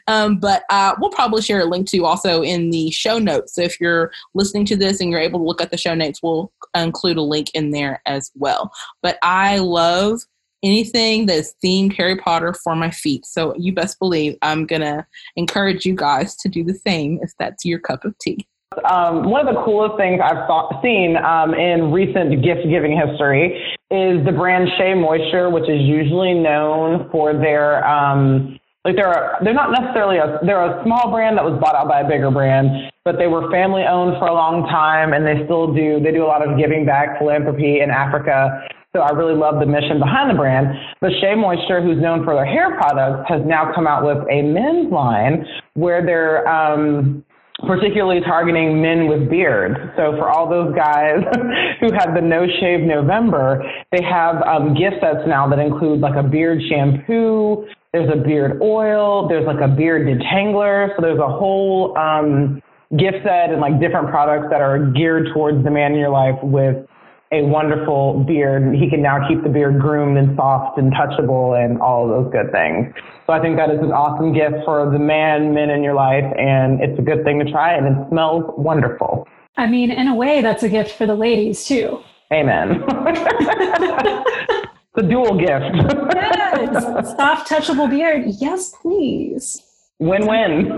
Um, 0.09 0.37
but 0.37 0.63
uh, 0.71 0.95
we'll 0.99 1.11
probably 1.11 1.43
share 1.43 1.59
a 1.59 1.65
link 1.65 1.87
to 1.89 2.03
also 2.03 2.41
in 2.41 2.71
the 2.71 2.89
show 2.89 3.19
notes. 3.19 3.53
So 3.53 3.61
if 3.61 3.79
you're 3.79 4.11
listening 4.33 4.65
to 4.65 4.75
this 4.75 4.99
and 4.99 5.11
you're 5.11 5.19
able 5.19 5.39
to 5.39 5.45
look 5.45 5.61
at 5.61 5.69
the 5.69 5.77
show 5.77 5.93
notes, 5.93 6.21
we'll 6.23 6.51
include 6.75 7.17
a 7.17 7.21
link 7.21 7.51
in 7.53 7.69
there 7.69 8.01
as 8.07 8.31
well. 8.33 8.73
But 9.03 9.19
I 9.21 9.59
love 9.59 10.21
anything 10.63 11.27
that's 11.27 11.53
themed 11.63 11.93
Harry 11.93 12.17
Potter 12.17 12.53
for 12.53 12.75
my 12.75 12.89
feet. 12.89 13.23
So 13.27 13.53
you 13.55 13.71
best 13.71 13.99
believe 13.99 14.35
I'm 14.41 14.65
going 14.65 14.81
to 14.81 15.05
encourage 15.35 15.85
you 15.85 15.93
guys 15.95 16.35
to 16.37 16.49
do 16.49 16.63
the 16.63 16.73
same 16.73 17.19
if 17.21 17.31
that's 17.37 17.63
your 17.63 17.77
cup 17.77 18.03
of 18.03 18.17
tea. 18.17 18.47
Um, 18.91 19.29
one 19.29 19.47
of 19.47 19.53
the 19.53 19.61
coolest 19.61 19.97
things 19.97 20.21
I've 20.23 20.47
thought, 20.47 20.81
seen 20.81 21.17
um, 21.17 21.53
in 21.53 21.91
recent 21.91 22.43
gift 22.43 22.67
giving 22.67 22.97
history 22.97 23.61
is 23.91 24.25
the 24.25 24.31
brand 24.31 24.69
Shea 24.77 24.95
Moisture, 24.95 25.49
which 25.49 25.69
is 25.69 25.81
usually 25.81 26.33
known 26.33 27.09
for 27.11 27.33
their 27.33 27.85
um, 27.87 28.59
like 28.89 28.97
they're 28.97 29.37
they're 29.43 29.53
not 29.53 29.71
necessarily 29.71 30.17
a 30.17 30.39
they're 30.45 30.63
a 30.63 30.83
small 30.83 31.11
brand 31.11 31.37
that 31.37 31.45
was 31.45 31.59
bought 31.61 31.75
out 31.75 31.87
by 31.87 32.01
a 32.01 32.07
bigger 32.07 32.31
brand, 32.31 32.91
but 33.05 33.17
they 33.17 33.27
were 33.27 33.49
family 33.51 33.83
owned 33.83 34.17
for 34.17 34.27
a 34.27 34.33
long 34.33 34.65
time, 34.67 35.13
and 35.13 35.25
they 35.25 35.45
still 35.45 35.73
do 35.73 36.01
they 36.01 36.11
do 36.11 36.25
a 36.25 36.29
lot 36.29 36.41
of 36.41 36.57
giving 36.57 36.85
back 36.85 37.19
philanthropy 37.19 37.81
in 37.81 37.91
Africa. 37.91 38.65
So 38.95 39.01
I 39.01 39.11
really 39.11 39.35
love 39.35 39.59
the 39.59 39.67
mission 39.67 39.99
behind 39.99 40.31
the 40.31 40.33
brand. 40.33 40.73
But 40.99 41.11
Shea 41.21 41.35
Moisture, 41.35 41.79
who's 41.79 42.01
known 42.01 42.25
for 42.25 42.33
their 42.33 42.45
hair 42.45 42.75
products, 42.75 43.29
has 43.29 43.41
now 43.45 43.71
come 43.75 43.85
out 43.85 44.03
with 44.03 44.17
a 44.31 44.41
men's 44.41 44.91
line 44.91 45.45
where 45.75 46.03
they're 46.03 46.47
um, 46.49 47.23
particularly 47.67 48.21
targeting 48.21 48.81
men 48.81 49.07
with 49.07 49.29
beards. 49.29 49.77
So 49.95 50.17
for 50.17 50.29
all 50.29 50.49
those 50.49 50.73
guys 50.75 51.21
who 51.79 51.93
had 51.93 52.15
the 52.15 52.21
no 52.21 52.47
shave 52.59 52.81
November, 52.81 53.61
they 53.91 54.03
have 54.03 54.41
um, 54.41 54.73
gift 54.73 54.97
sets 55.01 55.27
now 55.27 55.47
that 55.49 55.59
include 55.59 55.99
like 55.99 56.15
a 56.15 56.23
beard 56.23 56.59
shampoo. 56.69 57.67
There's 57.91 58.09
a 58.11 58.17
beard 58.17 58.61
oil. 58.61 59.27
There's 59.27 59.47
like 59.47 59.61
a 59.61 59.67
beard 59.67 60.05
detangler. 60.05 60.95
So 60.95 61.01
there's 61.01 61.19
a 61.19 61.27
whole 61.27 61.97
um, 61.97 62.61
gift 62.97 63.17
set 63.23 63.49
and 63.49 63.59
like 63.59 63.79
different 63.79 64.09
products 64.09 64.47
that 64.51 64.61
are 64.61 64.91
geared 64.91 65.29
towards 65.33 65.63
the 65.63 65.71
man 65.71 65.93
in 65.93 65.99
your 65.99 66.11
life 66.11 66.37
with 66.43 66.85
a 67.31 67.41
wonderful 67.43 68.23
beard. 68.25 68.75
He 68.75 68.89
can 68.89 69.01
now 69.01 69.27
keep 69.27 69.41
the 69.43 69.49
beard 69.49 69.79
groomed 69.79 70.17
and 70.17 70.35
soft 70.35 70.77
and 70.77 70.93
touchable 70.93 71.57
and 71.63 71.81
all 71.81 72.03
of 72.03 72.09
those 72.09 72.31
good 72.31 72.51
things. 72.51 72.93
So 73.25 73.33
I 73.33 73.41
think 73.41 73.57
that 73.57 73.71
is 73.71 73.79
an 73.79 73.91
awesome 73.91 74.33
gift 74.33 74.65
for 74.65 74.89
the 74.91 74.99
man, 74.99 75.53
men 75.53 75.71
in 75.71 75.83
your 75.83 75.93
life, 75.93 76.25
and 76.37 76.81
it's 76.81 76.97
a 76.97 77.03
good 77.03 77.23
thing 77.23 77.39
to 77.39 77.51
try, 77.51 77.73
and 77.73 77.87
it 77.87 78.09
smells 78.09 78.43
wonderful. 78.57 79.27
I 79.57 79.67
mean, 79.67 79.91
in 79.91 80.07
a 80.07 80.15
way, 80.15 80.41
that's 80.41 80.63
a 80.63 80.69
gift 80.69 80.91
for 80.91 81.05
the 81.05 81.15
ladies 81.15 81.65
too. 81.65 81.99
Amen. 82.31 82.83
the 84.95 85.03
dual 85.03 85.37
gift. 85.37 85.75
yes, 86.15 87.15
soft, 87.17 87.49
touchable 87.49 87.89
beard. 87.89 88.23
Yes, 88.39 88.71
please. 88.81 89.61
Win 89.99 90.25
win. 90.27 90.77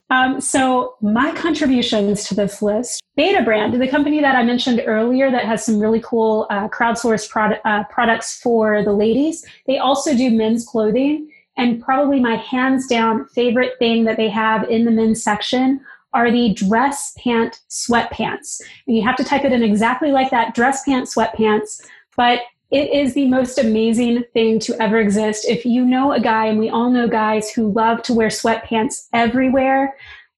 um, 0.10 0.40
so, 0.40 0.96
my 1.00 1.32
contributions 1.32 2.24
to 2.24 2.34
this 2.34 2.60
list 2.60 3.00
Betabrand, 3.18 3.78
the 3.78 3.88
company 3.88 4.20
that 4.20 4.36
I 4.36 4.42
mentioned 4.42 4.82
earlier 4.84 5.30
that 5.30 5.46
has 5.46 5.64
some 5.64 5.78
really 5.78 6.00
cool 6.00 6.46
uh, 6.50 6.68
crowdsourced 6.68 7.30
product, 7.30 7.64
uh, 7.64 7.84
products 7.84 8.38
for 8.38 8.84
the 8.84 8.92
ladies, 8.92 9.42
they 9.66 9.78
also 9.78 10.14
do 10.14 10.30
men's 10.30 10.66
clothing. 10.66 11.30
And 11.56 11.82
probably 11.82 12.20
my 12.20 12.36
hands 12.36 12.86
down 12.86 13.26
favorite 13.28 13.72
thing 13.78 14.04
that 14.04 14.18
they 14.18 14.28
have 14.28 14.68
in 14.68 14.84
the 14.84 14.90
men's 14.90 15.22
section 15.22 15.80
are 16.12 16.30
the 16.30 16.52
dress 16.52 17.14
pant 17.16 17.60
sweatpants. 17.70 18.60
And 18.86 18.96
you 18.96 19.02
have 19.02 19.16
to 19.16 19.24
type 19.24 19.46
it 19.46 19.52
in 19.52 19.62
exactly 19.62 20.10
like 20.10 20.30
that 20.30 20.54
dress 20.54 20.84
pant 20.84 21.08
sweatpants. 21.08 21.80
But 22.18 22.40
it 22.70 22.90
is 22.90 23.14
the 23.14 23.28
most 23.28 23.58
amazing 23.58 24.24
thing 24.32 24.58
to 24.60 24.80
ever 24.82 24.98
exist. 24.98 25.46
If 25.48 25.64
you 25.64 25.84
know 25.84 26.12
a 26.12 26.20
guy, 26.20 26.46
and 26.46 26.58
we 26.58 26.68
all 26.68 26.90
know 26.90 27.08
guys 27.08 27.50
who 27.50 27.72
love 27.72 28.02
to 28.02 28.14
wear 28.14 28.28
sweatpants 28.28 29.06
everywhere, 29.12 29.96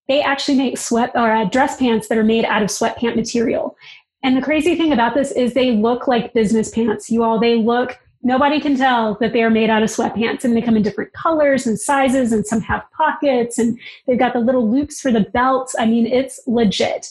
they 0.08 0.22
actually 0.22 0.58
make 0.58 0.78
sweat 0.78 1.10
or 1.14 1.30
uh, 1.30 1.44
dress 1.44 1.76
pants 1.76 2.08
that 2.08 2.18
are 2.18 2.24
made 2.24 2.44
out 2.44 2.62
of 2.62 2.68
sweatpant 2.68 3.16
material. 3.16 3.76
And 4.22 4.36
the 4.36 4.42
crazy 4.42 4.74
thing 4.74 4.92
about 4.92 5.14
this 5.14 5.30
is 5.32 5.54
they 5.54 5.72
look 5.72 6.08
like 6.08 6.34
business 6.34 6.70
pants. 6.70 7.10
You 7.10 7.22
all, 7.22 7.38
they 7.38 7.56
look, 7.56 7.98
nobody 8.22 8.60
can 8.60 8.76
tell 8.76 9.16
that 9.20 9.32
they 9.32 9.42
are 9.42 9.50
made 9.50 9.70
out 9.70 9.82
of 9.82 9.90
sweatpants. 9.90 10.44
And 10.44 10.56
they 10.56 10.62
come 10.62 10.76
in 10.76 10.82
different 10.82 11.12
colors 11.12 11.66
and 11.66 11.78
sizes, 11.78 12.32
and 12.32 12.46
some 12.46 12.60
have 12.62 12.84
pockets, 12.92 13.58
and 13.58 13.78
they've 14.06 14.18
got 14.18 14.32
the 14.32 14.40
little 14.40 14.68
loops 14.70 15.00
for 15.00 15.12
the 15.12 15.20
belts. 15.20 15.74
I 15.78 15.86
mean, 15.86 16.06
it's 16.06 16.40
legit. 16.46 17.08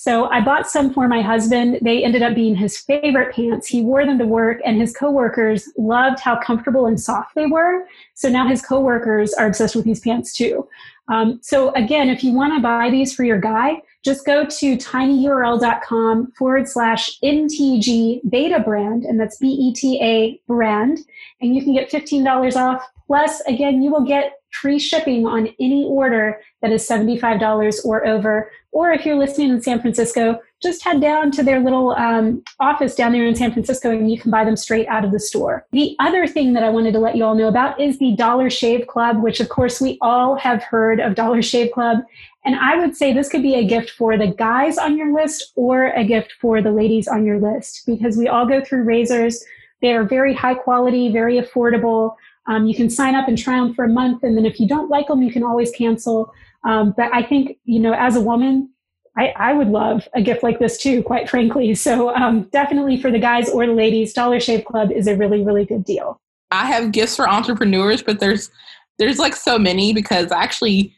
So 0.00 0.26
I 0.26 0.40
bought 0.40 0.70
some 0.70 0.94
for 0.94 1.08
my 1.08 1.22
husband. 1.22 1.80
They 1.82 2.04
ended 2.04 2.22
up 2.22 2.36
being 2.36 2.54
his 2.54 2.78
favorite 2.78 3.34
pants. 3.34 3.66
He 3.66 3.82
wore 3.82 4.06
them 4.06 4.16
to 4.18 4.26
work 4.26 4.60
and 4.64 4.80
his 4.80 4.94
coworkers 4.96 5.68
loved 5.76 6.20
how 6.20 6.36
comfortable 6.40 6.86
and 6.86 7.00
soft 7.00 7.34
they 7.34 7.46
were. 7.46 7.84
So 8.14 8.28
now 8.28 8.46
his 8.46 8.62
coworkers 8.62 9.34
are 9.34 9.48
obsessed 9.48 9.74
with 9.74 9.84
these 9.84 9.98
pants 9.98 10.32
too. 10.32 10.68
Um, 11.08 11.40
so 11.42 11.72
again, 11.74 12.10
if 12.10 12.22
you 12.22 12.32
want 12.32 12.54
to 12.54 12.60
buy 12.60 12.90
these 12.90 13.12
for 13.12 13.24
your 13.24 13.40
guy, 13.40 13.82
just 14.04 14.24
go 14.24 14.44
to 14.44 14.76
tinyurl.com 14.76 16.32
forward 16.38 16.68
slash 16.68 17.18
MTG 17.20 18.20
beta 18.30 18.60
brand, 18.60 19.04
and 19.04 19.18
that's 19.18 19.36
B 19.38 19.48
E 19.48 19.72
T 19.74 20.00
A 20.02 20.40
brand, 20.46 21.00
and 21.40 21.54
you 21.54 21.62
can 21.62 21.74
get 21.74 21.90
$15 21.90 22.56
off. 22.56 22.82
Plus, 23.06 23.40
again, 23.42 23.82
you 23.82 23.90
will 23.90 24.04
get 24.04 24.38
free 24.50 24.78
shipping 24.78 25.26
on 25.26 25.48
any 25.60 25.84
order 25.84 26.40
that 26.62 26.72
is 26.72 26.86
$75 26.86 27.84
or 27.84 28.06
over. 28.06 28.50
Or 28.72 28.92
if 28.92 29.04
you're 29.04 29.16
listening 29.16 29.50
in 29.50 29.62
San 29.62 29.80
Francisco, 29.80 30.40
just 30.60 30.82
head 30.82 31.00
down 31.00 31.30
to 31.32 31.42
their 31.42 31.60
little 31.60 31.92
um, 31.92 32.42
office 32.58 32.94
down 32.94 33.12
there 33.12 33.24
in 33.24 33.34
San 33.34 33.52
Francisco 33.52 33.90
and 33.90 34.10
you 34.10 34.18
can 34.18 34.30
buy 34.30 34.44
them 34.44 34.56
straight 34.56 34.86
out 34.88 35.04
of 35.04 35.12
the 35.12 35.20
store. 35.20 35.66
The 35.72 35.94
other 36.00 36.26
thing 36.26 36.52
that 36.54 36.64
I 36.64 36.68
wanted 36.68 36.92
to 36.92 36.98
let 36.98 37.16
you 37.16 37.24
all 37.24 37.34
know 37.34 37.48
about 37.48 37.80
is 37.80 37.98
the 37.98 38.14
Dollar 38.16 38.50
Shave 38.50 38.86
Club, 38.86 39.22
which 39.22 39.40
of 39.40 39.48
course 39.48 39.80
we 39.80 39.98
all 40.00 40.34
have 40.36 40.62
heard 40.62 41.00
of 41.00 41.14
Dollar 41.14 41.42
Shave 41.42 41.70
Club. 41.72 41.98
And 42.44 42.54
I 42.54 42.78
would 42.78 42.96
say 42.96 43.12
this 43.12 43.28
could 43.28 43.42
be 43.42 43.54
a 43.54 43.64
gift 43.64 43.90
for 43.90 44.16
the 44.16 44.28
guys 44.28 44.78
on 44.78 44.96
your 44.96 45.12
list 45.12 45.52
or 45.56 45.86
a 45.88 46.04
gift 46.04 46.34
for 46.40 46.62
the 46.62 46.70
ladies 46.70 47.08
on 47.08 47.24
your 47.24 47.38
list 47.38 47.82
because 47.86 48.16
we 48.16 48.28
all 48.28 48.46
go 48.46 48.64
through 48.64 48.84
razors. 48.84 49.44
They 49.82 49.92
are 49.92 50.04
very 50.04 50.34
high 50.34 50.54
quality, 50.54 51.12
very 51.12 51.40
affordable. 51.40 52.14
Um, 52.46 52.66
you 52.66 52.74
can 52.74 52.88
sign 52.88 53.14
up 53.14 53.28
and 53.28 53.36
try 53.36 53.56
them 53.58 53.74
for 53.74 53.84
a 53.84 53.88
month, 53.88 54.22
and 54.22 54.36
then 54.36 54.46
if 54.46 54.58
you 54.58 54.66
don't 54.66 54.88
like 54.88 55.08
them, 55.08 55.22
you 55.22 55.30
can 55.30 55.42
always 55.42 55.70
cancel. 55.70 56.32
Um, 56.64 56.94
but 56.96 57.14
I 57.14 57.22
think, 57.22 57.58
you 57.64 57.78
know, 57.78 57.92
as 57.92 58.16
a 58.16 58.20
woman, 58.20 58.70
I, 59.16 59.34
I, 59.36 59.52
would 59.52 59.68
love 59.68 60.08
a 60.14 60.22
gift 60.22 60.42
like 60.42 60.58
this 60.58 60.78
too, 60.78 61.02
quite 61.02 61.28
frankly. 61.28 61.74
So 61.74 62.14
um, 62.14 62.42
definitely 62.52 63.00
for 63.00 63.10
the 63.10 63.18
guys 63.18 63.48
or 63.50 63.66
the 63.66 63.72
ladies, 63.72 64.12
Dollar 64.12 64.40
Shave 64.40 64.64
Club 64.64 64.90
is 64.90 65.06
a 65.06 65.16
really, 65.16 65.42
really 65.42 65.64
good 65.64 65.84
deal. 65.84 66.20
I 66.50 66.66
have 66.66 66.92
gifts 66.92 67.16
for 67.16 67.28
entrepreneurs, 67.28 68.02
but 68.02 68.20
there's 68.20 68.50
there's 68.98 69.18
like 69.18 69.36
so 69.36 69.58
many 69.58 69.92
because 69.92 70.32
actually 70.32 70.94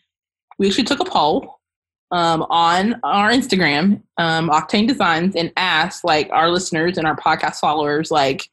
we 0.60 0.66
actually 0.66 0.84
took 0.84 1.00
a 1.00 1.04
poll 1.04 1.58
um, 2.10 2.42
on 2.50 3.00
our 3.02 3.30
Instagram, 3.30 4.02
um, 4.18 4.50
Octane 4.50 4.86
Designs, 4.86 5.34
and 5.34 5.50
asked 5.56 6.04
like 6.04 6.28
our 6.30 6.50
listeners 6.50 6.98
and 6.98 7.06
our 7.06 7.16
podcast 7.16 7.56
followers, 7.56 8.10
like, 8.10 8.48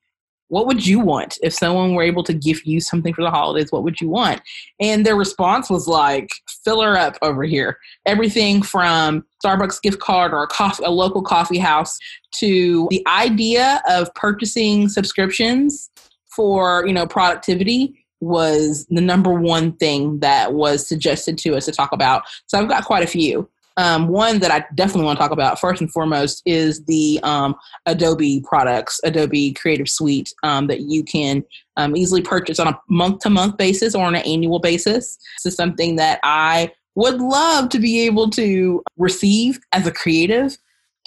what 0.47 0.67
would 0.67 0.87
you 0.87 1.01
want? 1.01 1.37
If 1.43 1.53
someone 1.53 1.93
were 1.93 2.03
able 2.03 2.23
to 2.23 2.33
give 2.33 2.65
you 2.65 2.79
something 2.79 3.13
for 3.13 3.21
the 3.21 3.29
holidays 3.29 3.73
what 3.73 3.83
would 3.83 3.99
you 3.99 4.07
want? 4.07 4.41
And 4.79 5.05
their 5.05 5.17
response 5.17 5.69
was 5.69 5.85
like 5.89 6.29
fill 6.63 6.81
her 6.81 6.97
up 6.97 7.17
over 7.21 7.43
here. 7.43 7.77
Everything 8.05 8.61
from 8.61 9.25
starbucks 9.43 9.81
gift 9.81 9.99
card 9.99 10.31
or 10.31 10.43
a, 10.43 10.47
coffee, 10.47 10.85
a 10.85 10.89
local 10.89 11.21
coffee 11.21 11.57
house 11.57 11.99
to 12.35 12.87
the 12.89 13.05
idea 13.07 13.81
of 13.89 14.13
purchasing 14.15 14.87
subscriptions 14.87 15.89
for 16.33 16.87
you 16.87 16.93
know 16.93 17.05
productivity 17.05 18.06
was 18.19 18.85
the 18.89 19.01
number 19.01 19.31
one 19.31 19.71
thing 19.73 20.19
that 20.19 20.53
was 20.53 20.87
suggested 20.87 21.37
to 21.37 21.55
us 21.55 21.65
to 21.65 21.71
talk 21.71 21.91
about 21.91 22.23
so 22.47 22.59
i've 22.59 22.69
got 22.69 22.85
quite 22.85 23.03
a 23.03 23.07
few 23.07 23.47
um, 23.77 24.07
one 24.07 24.39
that 24.39 24.49
I 24.51 24.65
definitely 24.73 25.05
want 25.05 25.19
to 25.19 25.23
talk 25.23 25.31
about 25.31 25.59
first 25.59 25.81
and 25.81 25.91
foremost 25.91 26.41
is 26.45 26.83
the 26.85 27.19
um, 27.21 27.55
Adobe 27.85 28.41
products, 28.41 28.99
Adobe 29.03 29.53
Creative 29.53 29.87
Suite 29.87 30.33
um, 30.41 30.65
that 30.67 30.81
you 30.81 31.03
can 31.03 31.43
um, 31.77 31.95
easily 31.95 32.23
purchase 32.23 32.59
on 32.59 32.67
a 32.67 32.79
month 32.89 33.19
to 33.19 33.29
month 33.29 33.55
basis 33.57 33.93
or 33.93 34.03
on 34.03 34.15
an 34.15 34.23
annual 34.23 34.59
basis. 34.59 35.17
This 35.37 35.53
is 35.53 35.55
something 35.55 35.95
that 35.97 36.19
I 36.23 36.71
would 36.95 37.21
love 37.21 37.69
to 37.69 37.79
be 37.79 38.01
able 38.01 38.31
to 38.31 38.83
receive 38.97 39.59
as 39.71 39.85
a 39.85 39.91
creative 39.91 40.57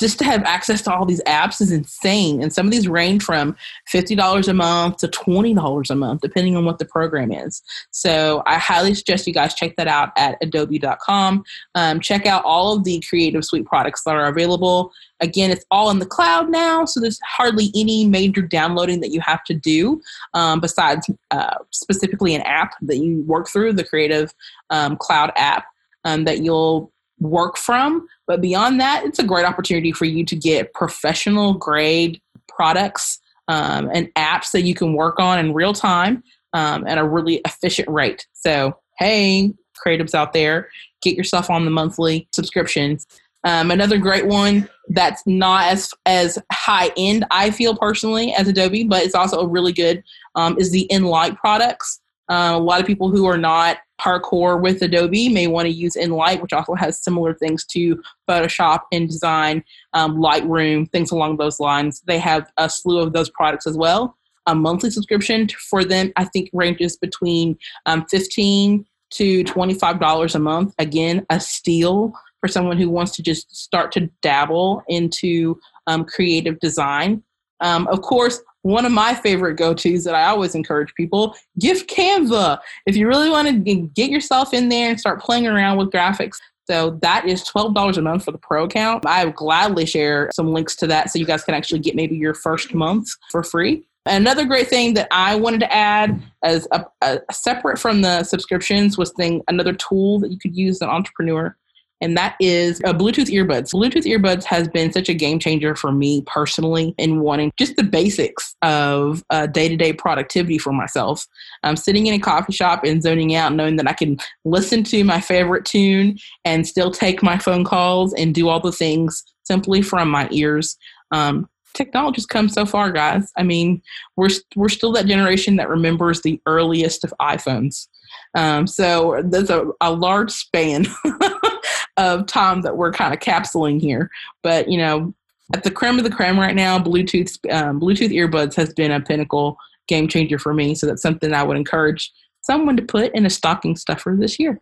just 0.00 0.19
to 0.19 0.25
have 0.25 0.42
access 0.45 0.80
to 0.83 0.92
all 0.92 1.04
these 1.04 1.23
apps 1.25 1.61
is 1.61 1.71
insane. 1.71 2.42
And 2.42 2.52
some 2.52 2.66
of 2.66 2.73
these 2.73 2.88
range 2.88 3.23
from 3.23 3.54
$50 3.92 4.49
a 4.49 4.52
month 4.54 4.97
to 4.99 5.09
$20 5.09 5.90
a 5.90 5.95
month, 5.95 6.23
depending 6.23 6.57
on 6.57 6.64
what 6.64 6.78
the 6.78 6.87
program 6.87 7.30
is. 7.30 7.62
So 7.90 8.42
I 8.47 8.59
highly 8.59 8.95
suggest 8.95 9.26
you 9.26 9.35
guys 9.35 9.54
check 9.54 9.76
that 9.76 9.87
out 9.87 10.11
at 10.16 10.38
adobe.com. 10.40 11.45
Um, 11.75 12.00
check 12.00 12.25
out 12.26 12.42
all 12.45 12.76
of 12.76 12.85
the 12.85 13.02
Creative 13.09 13.45
Suite 13.45 13.66
products 13.66 14.02
that 14.04 14.16
are 14.16 14.26
available. 14.26 14.90
Again, 15.21 15.50
it's 15.50 15.66
all 15.71 15.90
in 15.90 15.99
the 15.99 16.07
cloud 16.07 16.50
now, 16.50 16.87
so 16.87 16.99
there's 16.99 17.21
hardly 17.23 17.71
any 17.75 18.07
major 18.07 18.40
downloading 18.40 19.00
that 19.00 19.11
you 19.11 19.21
have 19.21 19.45
to 19.45 19.54
do 19.54 20.00
um, 20.33 20.61
besides 20.61 21.11
uh, 21.30 21.57
specifically 21.71 22.35
an 22.35 22.40
app 22.42 22.73
that 22.80 22.97
you 22.97 23.23
work 23.25 23.47
through, 23.49 23.75
the 23.75 23.85
Creative 23.85 24.33
um, 24.71 24.97
Cloud 24.97 25.30
app 25.37 25.66
um, 26.04 26.25
that 26.25 26.38
you'll 26.38 26.90
work 27.21 27.57
from. 27.57 28.07
But 28.27 28.41
beyond 28.41 28.81
that, 28.81 29.05
it's 29.05 29.19
a 29.19 29.25
great 29.25 29.47
opportunity 29.47 29.93
for 29.93 30.05
you 30.07 30.25
to 30.25 30.37
get 30.37 30.73
professional 30.75 31.55
grade 31.55 32.21
products 32.49 33.21
um, 33.49 33.91
and 33.93 34.12
apps 34.15 34.53
that 34.53 34.62
you 34.62 34.75
can 34.75 34.95
work 34.95 35.19
on 35.19 35.39
in 35.39 35.55
real 35.55 35.73
time 35.73 36.23
um, 36.53 36.87
at 36.87 36.99
a 36.99 37.07
really 37.07 37.41
efficient 37.45 37.89
rate. 37.89 38.27
So, 38.33 38.77
hey, 38.99 39.53
creatives 39.85 40.15
out 40.15 40.33
there, 40.33 40.69
get 41.03 41.17
yourself 41.17 41.50
on 41.50 41.65
the 41.65 41.71
monthly 41.71 42.29
subscriptions. 42.33 43.07
Um, 43.45 43.71
another 43.71 43.97
great 43.97 44.27
one 44.27 44.69
that's 44.91 45.23
not 45.27 45.65
as 45.65 45.91
as 46.05 46.39
high 46.53 46.91
end, 46.97 47.25
I 47.31 47.50
feel 47.50 47.75
personally, 47.77 48.35
as 48.35 48.49
Adobe, 48.49 48.85
but 48.85 49.03
it's 49.03 49.15
also 49.15 49.41
a 49.41 49.49
really 49.49 49.73
good 49.73 50.03
um, 50.35 50.59
is 50.59 50.71
the 50.71 50.87
Enlight 50.93 51.37
products. 51.39 52.00
Uh, 52.31 52.53
a 52.55 52.59
lot 52.59 52.81
of 52.81 52.87
people 52.87 53.11
who 53.11 53.27
are 53.27 53.37
not 53.37 53.79
hardcore 54.01 54.63
with 54.63 54.81
Adobe 54.83 55.29
may 55.29 55.49
want 55.49 55.67
to 55.67 55.73
use 55.73 55.97
Enlight, 55.97 56.41
which 56.41 56.53
also 56.53 56.75
has 56.75 57.03
similar 57.03 57.35
things 57.35 57.67
to 57.67 58.01
Photoshop, 58.29 58.81
InDesign, 58.95 59.63
um, 59.95 60.17
Lightroom, 60.17 60.91
things 60.91 61.11
along 61.11 61.37
those 61.37 61.59
lines. 61.59 62.03
They 62.07 62.19
have 62.19 62.51
a 62.57 62.71
slew 62.71 63.01
of 63.01 63.13
those 63.13 63.31
products 63.31 63.67
as 63.67 63.77
well. 63.77 64.17
A 64.47 64.55
monthly 64.55 64.91
subscription 64.91 65.49
for 65.69 65.85
them, 65.85 66.13
I 66.17 66.25
think, 66.25 66.51
ranges 66.53 66.97
between 66.97 67.59
um, 67.87 68.07
15 68.09 68.87
to 69.11 69.45
$25 69.45 70.35
a 70.35 70.39
month. 70.39 70.75
Again, 70.79 71.27
a 71.31 71.41
steal 71.41 72.13
for 72.41 72.49
someone 72.49 72.79
who 72.79 72.89
wants 72.89 73.15
to 73.17 73.23
just 73.23 73.55
start 73.55 73.93
to 73.93 74.09
dabble 74.23 74.83
into 74.89 75.59
um, 75.87 76.05
creative 76.05 76.59
design. 76.61 77.23
Um, 77.61 77.87
of 77.89 78.01
course, 78.01 78.41
one 78.62 78.85
of 78.85 78.93
my 78.93 79.14
favorite 79.14 79.55
go-to's 79.55 80.05
that 80.05 80.14
I 80.14 80.26
always 80.26 80.55
encourage 80.55 80.95
people, 80.95 81.37
gift 81.59 81.88
Canva. 81.88 82.59
If 82.87 82.97
you 82.97 83.09
really 83.09 83.31
want 83.31 83.49
to 83.49 83.88
get 83.95 84.11
yourself 84.11 84.52
in 84.52 84.69
there 84.69 84.90
and 84.90 85.00
start 85.00 85.21
playing 85.21 85.47
around 85.47 85.79
with 85.79 85.90
graphics, 85.90 86.37
So 86.69 86.99
that 87.02 87.26
is 87.26 87.43
$12 87.45 87.97
a 87.97 88.02
month 88.02 88.25
for 88.25 88.33
the 88.33 88.38
pro 88.38 88.64
account. 88.64 89.05
I 89.07 89.25
would 89.25 89.35
gladly 89.35 89.87
share 89.87 90.31
some 90.33 90.52
links 90.52 90.76
to 90.76 90.87
that 90.88 91.11
so 91.11 91.19
you 91.19 91.26
guys 91.26 91.43
can 91.43 91.55
actually 91.55 91.81
get 91.81 91.97
maybe 91.97 92.17
your 92.17 92.35
first 92.35 92.75
month 92.75 93.09
for 93.31 93.43
free. 93.43 93.87
Another 94.07 94.45
great 94.45 94.69
thing 94.69 94.95
that 94.95 95.09
I 95.11 95.35
wanted 95.35 95.61
to 95.61 95.73
add 95.73 96.23
as 96.43 96.67
a, 96.73 96.85
a 97.02 97.21
separate 97.33 97.79
from 97.79 98.02
the 98.02 98.23
subscriptions 98.25 98.97
was 98.97 99.12
thing 99.12 99.43
another 99.49 99.75
tool 99.75 100.21
that 100.21 100.31
you 100.31 100.38
could 100.38 100.57
use 100.57 100.81
an 100.81 100.88
entrepreneur 100.88 101.57
and 102.00 102.16
that 102.16 102.37
is 102.40 102.80
uh, 102.85 102.92
Bluetooth 102.92 103.28
earbuds. 103.28 103.73
Bluetooth 103.75 104.07
earbuds 104.07 104.45
has 104.45 104.69
been 104.69 104.92
such 104.92 105.09
a 105.09 105.14
game 105.14 105.38
changer 105.38 105.75
for 105.75 105.92
me 105.92 106.23
personally 106.26 106.95
in 106.99 107.21
wanting 107.21 107.52
just 107.57 107.76
the 107.76 107.83
basics 107.83 108.57
of 108.62 109.23
day 109.52 109.69
to 109.69 109.76
day 109.76 109.92
productivity 109.92 110.59
for 110.59 110.73
myself. 110.73 111.26
I'm 111.62 111.76
sitting 111.76 112.07
in 112.07 112.14
a 112.14 112.19
coffee 112.19 112.52
shop 112.52 112.85
and 112.85 113.02
zoning 113.02 113.35
out, 113.35 113.54
knowing 113.54 113.76
that 113.76 113.88
I 113.88 113.92
can 113.92 114.19
listen 114.45 114.83
to 114.85 115.04
my 115.04 115.21
favorite 115.21 115.64
tune 115.64 116.19
and 116.45 116.66
still 116.66 116.90
take 116.90 117.23
my 117.23 117.38
phone 117.38 117.64
calls 117.64 118.14
and 118.14 118.35
do 118.35 118.49
all 118.49 118.61
the 118.61 118.73
things 118.73 119.23
simply 119.45 119.83
from 119.83 120.09
my 120.09 120.28
ears. 120.30 120.76
Um, 121.12 121.49
technology's 121.75 122.26
come 122.26 122.49
so 122.49 122.66
far, 122.66 122.90
guys. 122.90 123.30
I 123.37 123.42
mean, 123.42 123.83
we're 124.16 124.30
we're 124.57 124.69
still 124.69 124.92
that 124.92 125.07
generation 125.07 125.57
that 125.57 125.69
remembers 125.69 126.23
the 126.23 126.40
earliest 126.47 127.04
of 127.04 127.14
iPhones. 127.21 127.88
Um, 128.35 128.66
so 128.66 129.23
there's 129.25 129.50
a, 129.50 129.66
a 129.80 129.92
large 129.92 130.30
span 130.30 130.87
of 132.00 132.26
time 132.26 132.62
that 132.62 132.76
we're 132.76 132.92
kind 132.92 133.12
of 133.12 133.21
capsuling 133.21 133.80
here. 133.80 134.11
But 134.42 134.69
you 134.69 134.78
know, 134.78 135.14
at 135.52 135.64
the 135.64 135.71
creme 135.71 135.99
of 135.99 136.04
the 136.04 136.11
creme 136.11 136.38
right 136.38 136.54
now, 136.54 136.78
Bluetooth 136.78 137.38
um, 137.52 137.80
Bluetooth 137.80 138.12
earbuds 138.12 138.54
has 138.54 138.73
been 138.73 138.90
a 138.90 139.00
pinnacle 139.00 139.57
game 139.87 140.09
changer 140.09 140.38
for 140.38 140.54
me. 140.54 140.75
So 140.75 140.87
that's 140.87 141.02
something 141.02 141.33
I 141.33 141.42
would 141.42 141.57
encourage 141.57 142.12
someone 142.40 142.76
to 142.76 142.83
put 142.83 143.14
in 143.14 143.26
a 143.26 143.30
stocking 143.30 143.76
stuffer 143.76 144.16
this 144.19 144.38
year. 144.38 144.61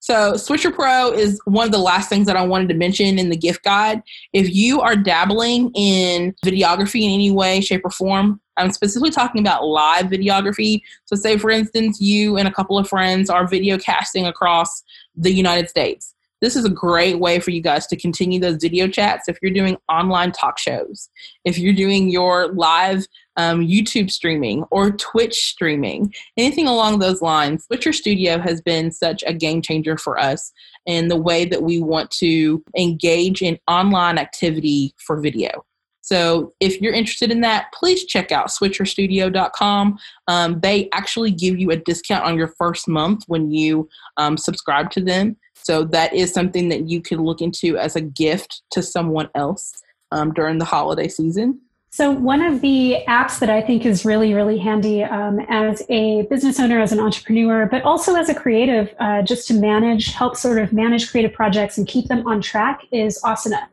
So 0.00 0.36
Switcher 0.36 0.72
Pro 0.72 1.12
is 1.12 1.40
one 1.44 1.64
of 1.64 1.70
the 1.70 1.78
last 1.78 2.08
things 2.08 2.26
that 2.26 2.36
I 2.36 2.44
wanted 2.44 2.68
to 2.70 2.74
mention 2.74 3.20
in 3.20 3.28
the 3.28 3.36
gift 3.36 3.62
guide. 3.62 4.02
If 4.32 4.52
you 4.52 4.80
are 4.80 4.96
dabbling 4.96 5.70
in 5.76 6.34
videography 6.44 7.02
in 7.02 7.10
any 7.10 7.30
way, 7.30 7.60
shape, 7.60 7.82
or 7.84 7.90
form, 7.90 8.40
I'm 8.56 8.72
specifically 8.72 9.10
talking 9.10 9.40
about 9.40 9.64
live 9.64 10.06
videography. 10.06 10.80
So 11.04 11.14
say 11.14 11.38
for 11.38 11.50
instance, 11.50 12.00
you 12.00 12.36
and 12.36 12.48
a 12.48 12.52
couple 12.52 12.76
of 12.76 12.88
friends 12.88 13.30
are 13.30 13.46
video 13.46 13.78
casting 13.78 14.26
across 14.26 14.82
the 15.14 15.30
United 15.30 15.68
States 15.68 16.14
this 16.42 16.56
is 16.56 16.64
a 16.66 16.70
great 16.70 17.20
way 17.20 17.38
for 17.38 17.50
you 17.52 17.62
guys 17.62 17.86
to 17.86 17.96
continue 17.96 18.38
those 18.38 18.56
video 18.56 18.88
chats 18.88 19.28
if 19.28 19.38
you're 19.40 19.52
doing 19.52 19.78
online 19.88 20.32
talk 20.32 20.58
shows, 20.58 21.08
if 21.44 21.56
you're 21.56 21.72
doing 21.72 22.10
your 22.10 22.48
live 22.48 23.06
um, 23.36 23.60
YouTube 23.60 24.10
streaming 24.10 24.64
or 24.70 24.90
Twitch 24.90 25.46
streaming, 25.46 26.12
anything 26.36 26.66
along 26.66 26.98
those 26.98 27.22
lines. 27.22 27.64
Switcher 27.64 27.92
Studio 27.92 28.38
has 28.38 28.60
been 28.60 28.90
such 28.90 29.24
a 29.26 29.32
game 29.32 29.62
changer 29.62 29.96
for 29.96 30.18
us 30.18 30.52
in 30.84 31.08
the 31.08 31.16
way 31.16 31.44
that 31.44 31.62
we 31.62 31.80
want 31.80 32.10
to 32.10 32.62
engage 32.76 33.40
in 33.40 33.58
online 33.68 34.18
activity 34.18 34.94
for 34.98 35.20
video. 35.20 35.64
So 36.02 36.52
if 36.58 36.80
you're 36.80 36.92
interested 36.92 37.30
in 37.30 37.40
that, 37.42 37.72
please 37.72 38.04
check 38.04 38.32
out 38.32 38.48
switcherstudio.com. 38.48 39.98
Um, 40.26 40.60
they 40.60 40.90
actually 40.92 41.30
give 41.30 41.58
you 41.60 41.70
a 41.70 41.76
discount 41.76 42.24
on 42.24 42.36
your 42.36 42.48
first 42.48 42.88
month 42.88 43.22
when 43.28 43.52
you 43.52 43.88
um, 44.16 44.36
subscribe 44.36 44.90
to 44.90 45.00
them. 45.00 45.36
So 45.62 45.84
that 45.84 46.12
is 46.12 46.32
something 46.32 46.68
that 46.68 46.88
you 46.88 47.00
can 47.00 47.22
look 47.22 47.40
into 47.40 47.76
as 47.76 47.96
a 47.96 48.00
gift 48.00 48.62
to 48.72 48.82
someone 48.82 49.28
else 49.34 49.72
um, 50.10 50.32
during 50.32 50.58
the 50.58 50.64
holiday 50.64 51.08
season. 51.08 51.60
So, 51.94 52.10
one 52.10 52.40
of 52.40 52.62
the 52.62 53.04
apps 53.06 53.38
that 53.40 53.50
I 53.50 53.60
think 53.60 53.84
is 53.84 54.06
really, 54.06 54.32
really 54.32 54.56
handy 54.56 55.04
um, 55.04 55.40
as 55.50 55.82
a 55.90 56.22
business 56.22 56.58
owner, 56.58 56.80
as 56.80 56.90
an 56.90 56.98
entrepreneur, 56.98 57.66
but 57.66 57.82
also 57.82 58.14
as 58.16 58.30
a 58.30 58.34
creative, 58.34 58.94
uh, 58.98 59.20
just 59.20 59.46
to 59.48 59.54
manage, 59.54 60.14
help 60.14 60.38
sort 60.38 60.58
of 60.58 60.72
manage 60.72 61.10
creative 61.10 61.34
projects 61.34 61.76
and 61.76 61.86
keep 61.86 62.06
them 62.06 62.26
on 62.26 62.40
track 62.40 62.80
is 62.92 63.20
Asana. 63.22 63.66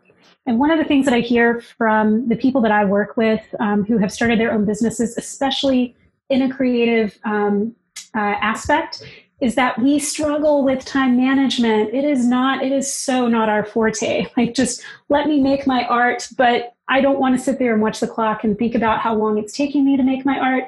And 0.45 0.59
one 0.59 0.69
of 0.69 0.79
the 0.79 0.83
things 0.83 1.05
that 1.05 1.13
I 1.13 1.21
hear 1.21 1.61
from 1.77 2.27
the 2.27 2.35
people 2.35 2.59
that 2.61 2.71
I 2.71 2.83
work 2.83 3.15
with 3.15 3.41
um, 3.61 3.85
who 3.85 3.97
have 3.99 4.11
started 4.11 4.37
their 4.37 4.51
own 4.51 4.65
businesses, 4.65 5.17
especially 5.17 5.95
in 6.29 6.41
a 6.41 6.53
creative 6.53 7.17
um, 7.23 7.73
uh, 8.15 8.19
aspect, 8.19 9.01
is 9.41 9.55
that 9.55 9.79
we 9.79 9.99
struggle 9.99 10.63
with 10.63 10.83
time 10.83 11.15
management. 11.15 11.93
It 11.93 12.03
is 12.03 12.25
not, 12.25 12.63
it 12.63 12.71
is 12.71 12.93
so 12.93 13.27
not 13.27 13.49
our 13.49 13.65
forte. 13.65 14.27
Like, 14.37 14.53
just 14.53 14.83
let 15.09 15.27
me 15.27 15.41
make 15.41 15.67
my 15.67 15.85
art, 15.85 16.27
but 16.37 16.75
I 16.87 17.01
don't 17.01 17.19
want 17.19 17.37
to 17.37 17.43
sit 17.43 17.59
there 17.59 17.73
and 17.73 17.81
watch 17.81 17.99
the 17.99 18.07
clock 18.07 18.43
and 18.43 18.57
think 18.57 18.73
about 18.73 18.99
how 18.99 19.15
long 19.15 19.37
it's 19.37 19.55
taking 19.55 19.85
me 19.85 19.97
to 19.97 20.03
make 20.03 20.25
my 20.25 20.39
art. 20.39 20.63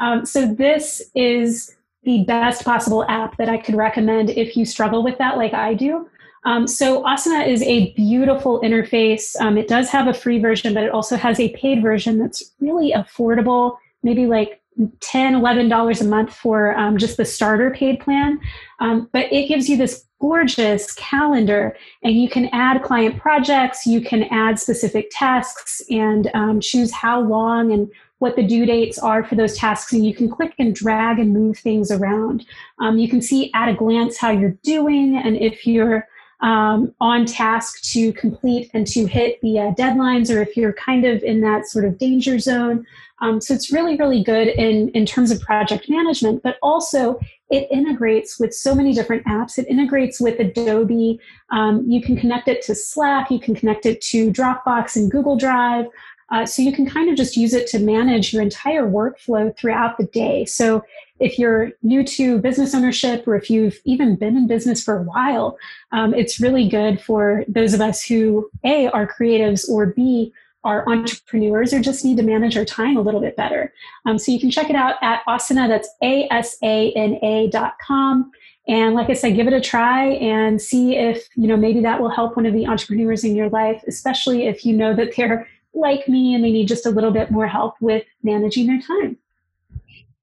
Um, 0.00 0.26
so, 0.26 0.46
this 0.46 1.02
is 1.14 1.76
the 2.02 2.24
best 2.24 2.64
possible 2.64 3.04
app 3.08 3.36
that 3.36 3.48
I 3.48 3.58
could 3.58 3.76
recommend 3.76 4.30
if 4.30 4.56
you 4.56 4.64
struggle 4.64 5.04
with 5.04 5.18
that, 5.18 5.36
like 5.36 5.54
I 5.54 5.74
do. 5.74 6.08
Um, 6.44 6.66
so, 6.66 7.04
Asana 7.04 7.46
is 7.46 7.62
a 7.62 7.92
beautiful 7.92 8.60
interface. 8.60 9.40
Um, 9.40 9.56
it 9.56 9.68
does 9.68 9.88
have 9.90 10.08
a 10.08 10.14
free 10.14 10.40
version, 10.40 10.74
but 10.74 10.82
it 10.82 10.90
also 10.90 11.16
has 11.16 11.38
a 11.38 11.50
paid 11.50 11.82
version 11.82 12.18
that's 12.18 12.52
really 12.60 12.92
affordable, 12.92 13.76
maybe 14.02 14.26
like 14.26 14.61
10 15.00 15.34
$11 15.34 16.00
a 16.00 16.04
month 16.04 16.32
for 16.34 16.76
um, 16.76 16.96
just 16.98 17.16
the 17.16 17.24
starter 17.24 17.70
paid 17.70 18.00
plan. 18.00 18.40
Um, 18.80 19.08
but 19.12 19.32
it 19.32 19.48
gives 19.48 19.68
you 19.68 19.76
this 19.76 20.06
gorgeous 20.20 20.92
calendar 20.94 21.76
and 22.04 22.14
you 22.14 22.28
can 22.28 22.48
add 22.52 22.80
client 22.84 23.18
projects 23.18 23.84
you 23.84 24.00
can 24.00 24.22
add 24.30 24.56
specific 24.56 25.10
tasks 25.10 25.82
and 25.90 26.30
um, 26.32 26.60
choose 26.60 26.92
how 26.92 27.20
long 27.20 27.72
and 27.72 27.90
what 28.20 28.36
the 28.36 28.42
due 28.42 28.64
dates 28.64 29.00
are 29.00 29.24
for 29.24 29.34
those 29.34 29.56
tasks 29.56 29.92
and 29.92 30.06
you 30.06 30.14
can 30.14 30.30
click 30.30 30.54
and 30.60 30.76
drag 30.76 31.18
and 31.18 31.32
move 31.32 31.58
things 31.58 31.90
around. 31.90 32.46
Um, 32.78 32.98
you 32.98 33.08
can 33.08 33.20
see 33.20 33.50
at 33.52 33.68
a 33.68 33.74
glance 33.74 34.16
how 34.16 34.30
you're 34.30 34.56
doing 34.62 35.16
and 35.16 35.36
if 35.36 35.66
you're 35.66 36.06
um, 36.42 36.92
on 37.00 37.24
task 37.24 37.80
to 37.92 38.12
complete 38.12 38.70
and 38.74 38.86
to 38.88 39.06
hit 39.06 39.40
the 39.40 39.58
uh, 39.58 39.72
deadlines, 39.72 40.34
or 40.34 40.42
if 40.42 40.56
you're 40.56 40.72
kind 40.72 41.04
of 41.04 41.22
in 41.22 41.40
that 41.40 41.66
sort 41.66 41.84
of 41.84 41.98
danger 41.98 42.38
zone. 42.38 42.84
Um, 43.20 43.40
so 43.40 43.54
it's 43.54 43.72
really, 43.72 43.96
really 43.96 44.24
good 44.24 44.48
in, 44.48 44.88
in 44.90 45.06
terms 45.06 45.30
of 45.30 45.40
project 45.40 45.88
management, 45.88 46.42
but 46.42 46.56
also 46.60 47.20
it 47.50 47.68
integrates 47.70 48.40
with 48.40 48.52
so 48.52 48.74
many 48.74 48.92
different 48.92 49.24
apps. 49.26 49.58
It 49.58 49.68
integrates 49.68 50.20
with 50.20 50.40
Adobe. 50.40 51.20
Um, 51.50 51.84
you 51.88 52.02
can 52.02 52.16
connect 52.16 52.48
it 52.48 52.62
to 52.62 52.74
Slack, 52.74 53.30
you 53.30 53.38
can 53.38 53.54
connect 53.54 53.86
it 53.86 54.00
to 54.02 54.32
Dropbox 54.32 54.96
and 54.96 55.10
Google 55.10 55.36
Drive. 55.36 55.86
Uh, 56.32 56.46
so 56.46 56.62
you 56.62 56.72
can 56.72 56.88
kind 56.88 57.10
of 57.10 57.16
just 57.16 57.36
use 57.36 57.52
it 57.52 57.66
to 57.68 57.78
manage 57.78 58.32
your 58.32 58.42
entire 58.42 58.88
workflow 58.88 59.56
throughout 59.56 59.98
the 59.98 60.06
day. 60.06 60.46
So 60.46 60.82
if 61.22 61.38
you're 61.38 61.70
new 61.82 62.02
to 62.04 62.38
business 62.38 62.74
ownership 62.74 63.26
or 63.26 63.36
if 63.36 63.48
you've 63.48 63.80
even 63.84 64.16
been 64.16 64.36
in 64.36 64.46
business 64.46 64.82
for 64.82 64.98
a 64.98 65.02
while, 65.02 65.56
um, 65.92 66.12
it's 66.14 66.40
really 66.40 66.68
good 66.68 67.00
for 67.00 67.44
those 67.46 67.74
of 67.74 67.80
us 67.80 68.02
who, 68.02 68.50
A, 68.64 68.88
are 68.88 69.06
creatives 69.06 69.68
or 69.68 69.86
B, 69.86 70.32
are 70.64 70.88
entrepreneurs 70.88 71.72
or 71.72 71.80
just 71.80 72.04
need 72.04 72.16
to 72.16 72.22
manage 72.22 72.56
our 72.56 72.64
time 72.64 72.96
a 72.96 73.00
little 73.00 73.20
bit 73.20 73.36
better. 73.36 73.72
Um, 74.06 74.18
so 74.18 74.30
you 74.30 74.38
can 74.38 74.50
check 74.50 74.70
it 74.70 74.76
out 74.76 74.94
at 75.02 75.24
Asana, 75.26 75.68
that's 75.68 75.88
A-S-A-N-A 76.02 77.48
dot 77.50 77.74
com. 77.84 78.30
And 78.68 78.94
like 78.94 79.10
I 79.10 79.14
said, 79.14 79.34
give 79.34 79.48
it 79.48 79.52
a 79.52 79.60
try 79.60 80.06
and 80.06 80.62
see 80.62 80.96
if, 80.96 81.28
you 81.34 81.48
know, 81.48 81.56
maybe 81.56 81.80
that 81.80 82.00
will 82.00 82.10
help 82.10 82.36
one 82.36 82.46
of 82.46 82.54
the 82.54 82.66
entrepreneurs 82.66 83.24
in 83.24 83.34
your 83.34 83.48
life, 83.48 83.82
especially 83.88 84.46
if 84.46 84.64
you 84.64 84.76
know 84.76 84.94
that 84.94 85.16
they're 85.16 85.48
like 85.74 86.06
me 86.06 86.34
and 86.34 86.44
they 86.44 86.52
need 86.52 86.68
just 86.68 86.86
a 86.86 86.90
little 86.90 87.10
bit 87.10 87.30
more 87.30 87.48
help 87.48 87.74
with 87.80 88.04
managing 88.22 88.66
their 88.66 88.80
time 88.80 89.16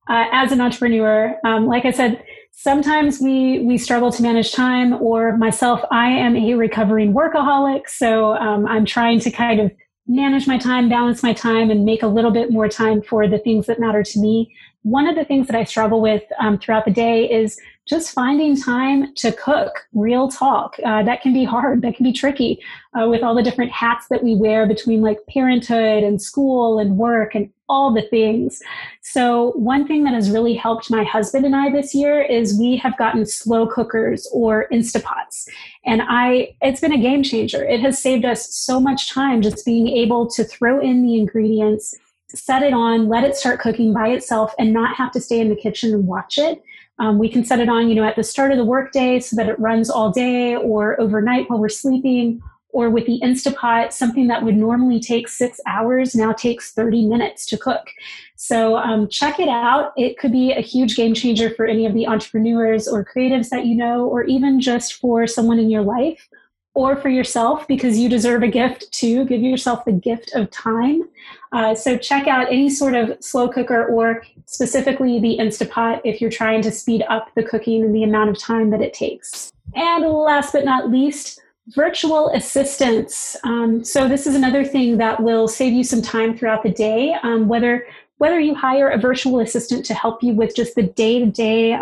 uh, 0.09 0.25
as 0.31 0.51
an 0.51 0.59
entrepreneur. 0.59 1.37
Um, 1.45 1.67
like 1.67 1.85
I 1.85 1.91
said, 1.91 2.23
sometimes 2.51 3.19
we 3.19 3.59
we 3.59 3.77
struggle 3.77 4.11
to 4.11 4.21
manage 4.21 4.51
time. 4.51 4.93
Or 5.01 5.37
myself, 5.37 5.81
I 5.91 6.09
am 6.09 6.35
a 6.35 6.53
recovering 6.55 7.13
workaholic, 7.13 7.87
so 7.87 8.33
um, 8.35 8.65
I'm 8.67 8.85
trying 8.85 9.19
to 9.21 9.31
kind 9.31 9.59
of 9.59 9.71
manage 10.07 10.47
my 10.47 10.57
time, 10.57 10.89
balance 10.89 11.21
my 11.21 11.33
time, 11.33 11.69
and 11.69 11.85
make 11.85 12.01
a 12.01 12.07
little 12.07 12.31
bit 12.31 12.51
more 12.51 12.67
time 12.67 13.01
for 13.01 13.27
the 13.27 13.37
things 13.37 13.67
that 13.67 13.79
matter 13.79 14.03
to 14.03 14.19
me. 14.19 14.51
One 14.81 15.07
of 15.07 15.15
the 15.15 15.25
things 15.25 15.45
that 15.47 15.55
I 15.55 15.65
struggle 15.65 16.01
with 16.01 16.23
um, 16.39 16.57
throughout 16.57 16.85
the 16.85 16.91
day 16.91 17.29
is 17.29 17.59
just 17.87 18.13
finding 18.13 18.55
time 18.55 19.13
to 19.15 19.31
cook 19.31 19.87
real 19.93 20.29
talk 20.29 20.75
uh, 20.85 21.03
that 21.03 21.21
can 21.21 21.33
be 21.33 21.43
hard 21.43 21.81
that 21.81 21.95
can 21.95 22.03
be 22.03 22.13
tricky 22.13 22.59
uh, 22.93 23.09
with 23.09 23.23
all 23.23 23.33
the 23.33 23.41
different 23.41 23.71
hats 23.71 24.05
that 24.09 24.23
we 24.23 24.35
wear 24.35 24.67
between 24.67 25.01
like 25.01 25.17
parenthood 25.27 26.03
and 26.03 26.21
school 26.21 26.77
and 26.77 26.97
work 26.97 27.33
and 27.33 27.49
all 27.69 27.93
the 27.93 28.01
things. 28.01 28.61
So 29.01 29.51
one 29.51 29.87
thing 29.87 30.03
that 30.03 30.13
has 30.13 30.31
really 30.31 30.55
helped 30.55 30.91
my 30.91 31.03
husband 31.03 31.45
and 31.45 31.55
i 31.55 31.69
this 31.69 31.95
year 31.95 32.21
is 32.21 32.59
we 32.59 32.75
have 32.77 32.97
gotten 32.97 33.25
slow 33.25 33.67
cookers 33.67 34.27
or 34.33 34.67
instapots. 34.71 35.47
And 35.85 36.01
i 36.07 36.55
it's 36.61 36.81
been 36.81 36.93
a 36.93 37.01
game 37.01 37.23
changer. 37.23 37.63
It 37.63 37.79
has 37.81 38.01
saved 38.01 38.25
us 38.25 38.53
so 38.53 38.79
much 38.79 39.09
time 39.09 39.41
just 39.41 39.65
being 39.65 39.87
able 39.87 40.27
to 40.31 40.43
throw 40.43 40.79
in 40.81 41.03
the 41.03 41.17
ingredients 41.17 41.95
set 42.35 42.61
it 42.61 42.73
on 42.73 43.07
let 43.07 43.23
it 43.23 43.35
start 43.35 43.59
cooking 43.59 43.91
by 43.91 44.09
itself 44.09 44.53
and 44.59 44.71
not 44.71 44.95
have 44.95 45.11
to 45.11 45.19
stay 45.19 45.39
in 45.39 45.49
the 45.49 45.55
kitchen 45.55 45.93
and 45.93 46.05
watch 46.05 46.37
it. 46.37 46.61
Um, 46.99 47.17
we 47.17 47.29
can 47.29 47.45
set 47.45 47.59
it 47.59 47.69
on, 47.69 47.87
you 47.87 47.95
know, 47.95 48.03
at 48.03 48.17
the 48.17 48.23
start 48.23 48.51
of 48.51 48.57
the 48.57 48.65
workday 48.65 49.19
so 49.19 49.35
that 49.37 49.47
it 49.47 49.57
runs 49.59 49.89
all 49.89 50.11
day 50.11 50.55
or 50.55 50.99
overnight 50.99 51.49
while 51.49 51.59
we're 51.59 51.69
sleeping, 51.69 52.41
or 52.71 52.89
with 52.89 53.05
the 53.05 53.19
Instapot, 53.23 53.91
something 53.91 54.27
that 54.27 54.43
would 54.43 54.55
normally 54.55 54.99
take 54.99 55.27
six 55.27 55.59
hours 55.65 56.13
now 56.13 56.31
takes 56.31 56.71
30 56.71 57.07
minutes 57.07 57.45
to 57.47 57.57
cook. 57.57 57.89
So 58.35 58.77
um, 58.77 59.07
check 59.07 59.39
it 59.39 59.49
out. 59.49 59.91
It 59.97 60.17
could 60.17 60.31
be 60.31 60.51
a 60.51 60.61
huge 60.61 60.95
game 60.95 61.13
changer 61.13 61.49
for 61.49 61.65
any 61.65 61.85
of 61.85 61.93
the 61.93 62.07
entrepreneurs 62.07 62.87
or 62.87 63.03
creatives 63.03 63.49
that 63.49 63.65
you 63.65 63.75
know, 63.75 64.05
or 64.05 64.23
even 64.23 64.61
just 64.61 64.93
for 64.93 65.25
someone 65.25 65.59
in 65.59 65.69
your 65.69 65.81
life 65.81 66.29
or 66.75 66.95
for 66.95 67.09
yourself 67.09 67.67
because 67.67 67.97
you 67.97 68.07
deserve 68.07 68.43
a 68.43 68.47
gift 68.47 68.91
too. 68.91 69.25
Give 69.25 69.41
yourself 69.41 69.83
the 69.85 69.91
gift 69.91 70.31
of 70.35 70.49
time. 70.51 71.03
Uh, 71.51 71.73
so 71.73 71.97
check 71.97 72.27
out 72.27 72.47
any 72.47 72.69
sort 72.69 72.93
of 72.93 73.17
slow 73.19 73.49
cooker 73.49 73.85
or 73.87 74.23
specifically 74.45 75.19
the 75.19 75.37
Instapot 75.39 75.99
if 76.05 76.21
you're 76.21 76.29
trying 76.29 76.61
to 76.61 76.71
speed 76.71 77.03
up 77.09 77.33
the 77.35 77.43
cooking 77.43 77.83
and 77.83 77.93
the 77.93 78.03
amount 78.03 78.29
of 78.29 78.37
time 78.37 78.69
that 78.69 78.81
it 78.81 78.93
takes. 78.93 79.51
And 79.75 80.05
last 80.05 80.53
but 80.53 80.65
not 80.65 80.89
least, 80.89 81.41
virtual 81.75 82.29
assistants. 82.29 83.35
Um, 83.43 83.83
so 83.83 84.07
this 84.07 84.25
is 84.25 84.35
another 84.35 84.63
thing 84.63 84.97
that 84.97 85.21
will 85.21 85.47
save 85.47 85.73
you 85.73 85.83
some 85.83 86.01
time 86.01 86.37
throughout 86.37 86.63
the 86.63 86.69
day. 86.69 87.15
Um, 87.23 87.47
whether 87.47 87.85
whether 88.17 88.39
you 88.39 88.53
hire 88.53 88.89
a 88.89 88.97
virtual 88.97 89.39
assistant 89.39 89.85
to 89.85 89.93
help 89.93 90.21
you 90.21 90.33
with 90.33 90.53
just 90.53 90.75
the 90.75 90.83
day 90.83 91.19
to 91.19 91.25
day 91.25 91.73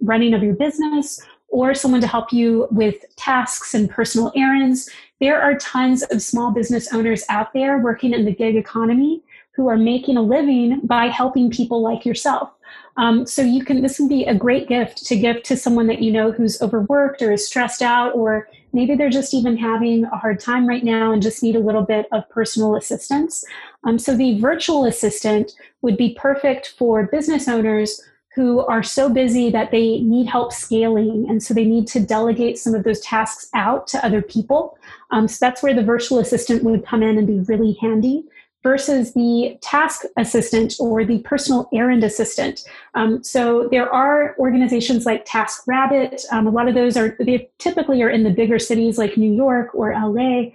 running 0.00 0.34
of 0.34 0.42
your 0.42 0.54
business, 0.54 1.20
or 1.48 1.72
someone 1.72 2.00
to 2.00 2.06
help 2.08 2.32
you 2.32 2.66
with 2.72 2.96
tasks 3.14 3.74
and 3.74 3.88
personal 3.88 4.32
errands, 4.34 4.90
there 5.20 5.40
are 5.40 5.56
tons 5.58 6.02
of 6.02 6.20
small 6.20 6.50
business 6.50 6.92
owners 6.92 7.22
out 7.28 7.52
there 7.52 7.78
working 7.78 8.12
in 8.12 8.24
the 8.24 8.34
gig 8.34 8.56
economy 8.56 9.22
who 9.52 9.68
are 9.68 9.76
making 9.76 10.16
a 10.16 10.22
living 10.22 10.80
by 10.82 11.06
helping 11.06 11.48
people 11.48 11.80
like 11.80 12.04
yourself. 12.04 12.50
Um, 12.96 13.24
so 13.24 13.42
you 13.42 13.64
can 13.64 13.82
this 13.82 13.98
can 13.98 14.08
be 14.08 14.24
a 14.24 14.34
great 14.34 14.66
gift 14.66 15.06
to 15.06 15.16
give 15.16 15.44
to 15.44 15.56
someone 15.56 15.86
that 15.86 16.02
you 16.02 16.10
know 16.10 16.32
who's 16.32 16.60
overworked 16.60 17.22
or 17.22 17.30
is 17.30 17.46
stressed 17.46 17.82
out, 17.82 18.14
or 18.16 18.48
maybe 18.74 18.94
they're 18.94 19.08
just 19.08 19.32
even 19.32 19.56
having 19.56 20.04
a 20.04 20.16
hard 20.16 20.40
time 20.40 20.68
right 20.68 20.84
now 20.84 21.12
and 21.12 21.22
just 21.22 21.42
need 21.42 21.56
a 21.56 21.60
little 21.60 21.82
bit 21.82 22.06
of 22.12 22.28
personal 22.28 22.76
assistance. 22.76 23.44
Um, 23.84 23.98
so 23.98 24.16
the 24.16 24.38
virtual 24.40 24.84
assistant 24.84 25.52
would 25.82 25.96
be 25.96 26.14
perfect 26.14 26.74
for 26.76 27.06
business 27.06 27.48
owners 27.48 28.02
who 28.34 28.60
are 28.66 28.82
so 28.82 29.08
busy 29.08 29.48
that 29.48 29.70
they 29.70 30.00
need 30.00 30.26
help 30.26 30.52
scaling. 30.52 31.24
And 31.28 31.40
so 31.40 31.54
they 31.54 31.64
need 31.64 31.86
to 31.88 32.00
delegate 32.00 32.58
some 32.58 32.74
of 32.74 32.82
those 32.82 33.00
tasks 33.00 33.48
out 33.54 33.86
to 33.88 34.04
other 34.04 34.20
people. 34.20 34.76
Um, 35.12 35.28
so 35.28 35.38
that's 35.40 35.62
where 35.62 35.74
the 35.74 35.84
virtual 35.84 36.18
assistant 36.18 36.64
would 36.64 36.84
come 36.84 37.02
in 37.02 37.16
and 37.16 37.28
be 37.28 37.38
really 37.40 37.78
handy 37.80 38.24
versus 38.64 39.12
the 39.12 39.56
task 39.60 40.04
assistant 40.16 40.74
or 40.80 41.04
the 41.04 41.18
personal 41.20 41.68
errand 41.72 42.02
assistant. 42.02 42.64
Um, 42.94 43.22
so 43.22 43.68
there 43.70 43.88
are 43.88 44.34
organizations 44.38 45.06
like 45.06 45.24
TaskRabbit. 45.26 46.24
Um, 46.32 46.48
a 46.48 46.50
lot 46.50 46.66
of 46.66 46.74
those 46.74 46.96
are 46.96 47.16
they 47.20 47.48
typically 47.58 48.02
are 48.02 48.10
in 48.10 48.24
the 48.24 48.30
bigger 48.30 48.58
cities 48.58 48.98
like 48.98 49.16
New 49.16 49.32
York 49.32 49.74
or 49.74 49.92
LA, 49.92 50.46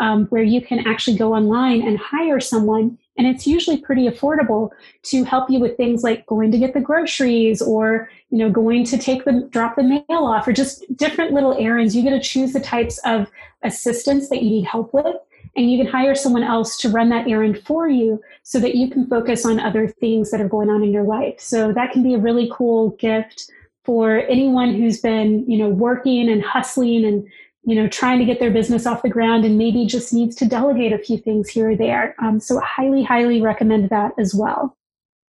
um, 0.00 0.26
where 0.26 0.42
you 0.42 0.60
can 0.60 0.86
actually 0.88 1.16
go 1.16 1.34
online 1.34 1.86
and 1.86 1.98
hire 1.98 2.40
someone 2.40 2.98
and 3.18 3.26
it's 3.26 3.46
usually 3.46 3.76
pretty 3.76 4.08
affordable 4.08 4.70
to 5.02 5.24
help 5.24 5.50
you 5.50 5.58
with 5.58 5.76
things 5.76 6.04
like 6.04 6.24
going 6.26 6.52
to 6.52 6.58
get 6.58 6.72
the 6.72 6.80
groceries 6.80 7.60
or 7.60 8.08
you 8.30 8.38
know 8.38 8.48
going 8.48 8.84
to 8.84 8.96
take 8.96 9.24
the 9.24 9.46
drop 9.50 9.76
the 9.76 9.82
mail 9.82 10.04
off 10.24 10.46
or 10.46 10.52
just 10.52 10.84
different 10.96 11.32
little 11.32 11.54
errands 11.58 11.94
you 11.94 12.02
get 12.02 12.10
to 12.10 12.20
choose 12.20 12.52
the 12.52 12.60
types 12.60 12.98
of 13.04 13.28
assistance 13.64 14.28
that 14.28 14.42
you 14.42 14.48
need 14.48 14.64
help 14.64 14.94
with 14.94 15.16
and 15.58 15.70
you 15.70 15.76
can 15.76 15.86
hire 15.86 16.14
someone 16.14 16.42
else 16.42 16.78
to 16.78 16.88
run 16.88 17.10
that 17.10 17.28
errand 17.28 17.62
for 17.66 17.88
you 17.88 18.20
so 18.42 18.58
that 18.60 18.74
you 18.74 18.88
can 18.88 19.06
focus 19.06 19.44
on 19.44 19.60
other 19.60 19.88
things 19.88 20.30
that 20.30 20.40
are 20.40 20.48
going 20.48 20.70
on 20.70 20.82
in 20.82 20.90
your 20.92 21.04
life 21.04 21.38
so 21.38 21.72
that 21.72 21.92
can 21.92 22.02
be 22.02 22.14
a 22.14 22.18
really 22.18 22.48
cool 22.50 22.90
gift 22.92 23.50
for 23.84 24.20
anyone 24.28 24.72
who's 24.74 25.00
been 25.00 25.44
you 25.50 25.58
know 25.58 25.68
working 25.68 26.30
and 26.30 26.42
hustling 26.42 27.04
and 27.04 27.28
you 27.68 27.74
know, 27.74 27.86
trying 27.86 28.18
to 28.18 28.24
get 28.24 28.40
their 28.40 28.50
business 28.50 28.86
off 28.86 29.02
the 29.02 29.10
ground 29.10 29.44
and 29.44 29.58
maybe 29.58 29.84
just 29.84 30.10
needs 30.10 30.34
to 30.36 30.46
delegate 30.46 30.94
a 30.94 30.98
few 30.98 31.18
things 31.18 31.50
here 31.50 31.72
or 31.72 31.76
there. 31.76 32.16
Um, 32.18 32.40
so 32.40 32.58
highly, 32.60 33.02
highly 33.02 33.42
recommend 33.42 33.90
that 33.90 34.12
as 34.18 34.34
well. 34.34 34.74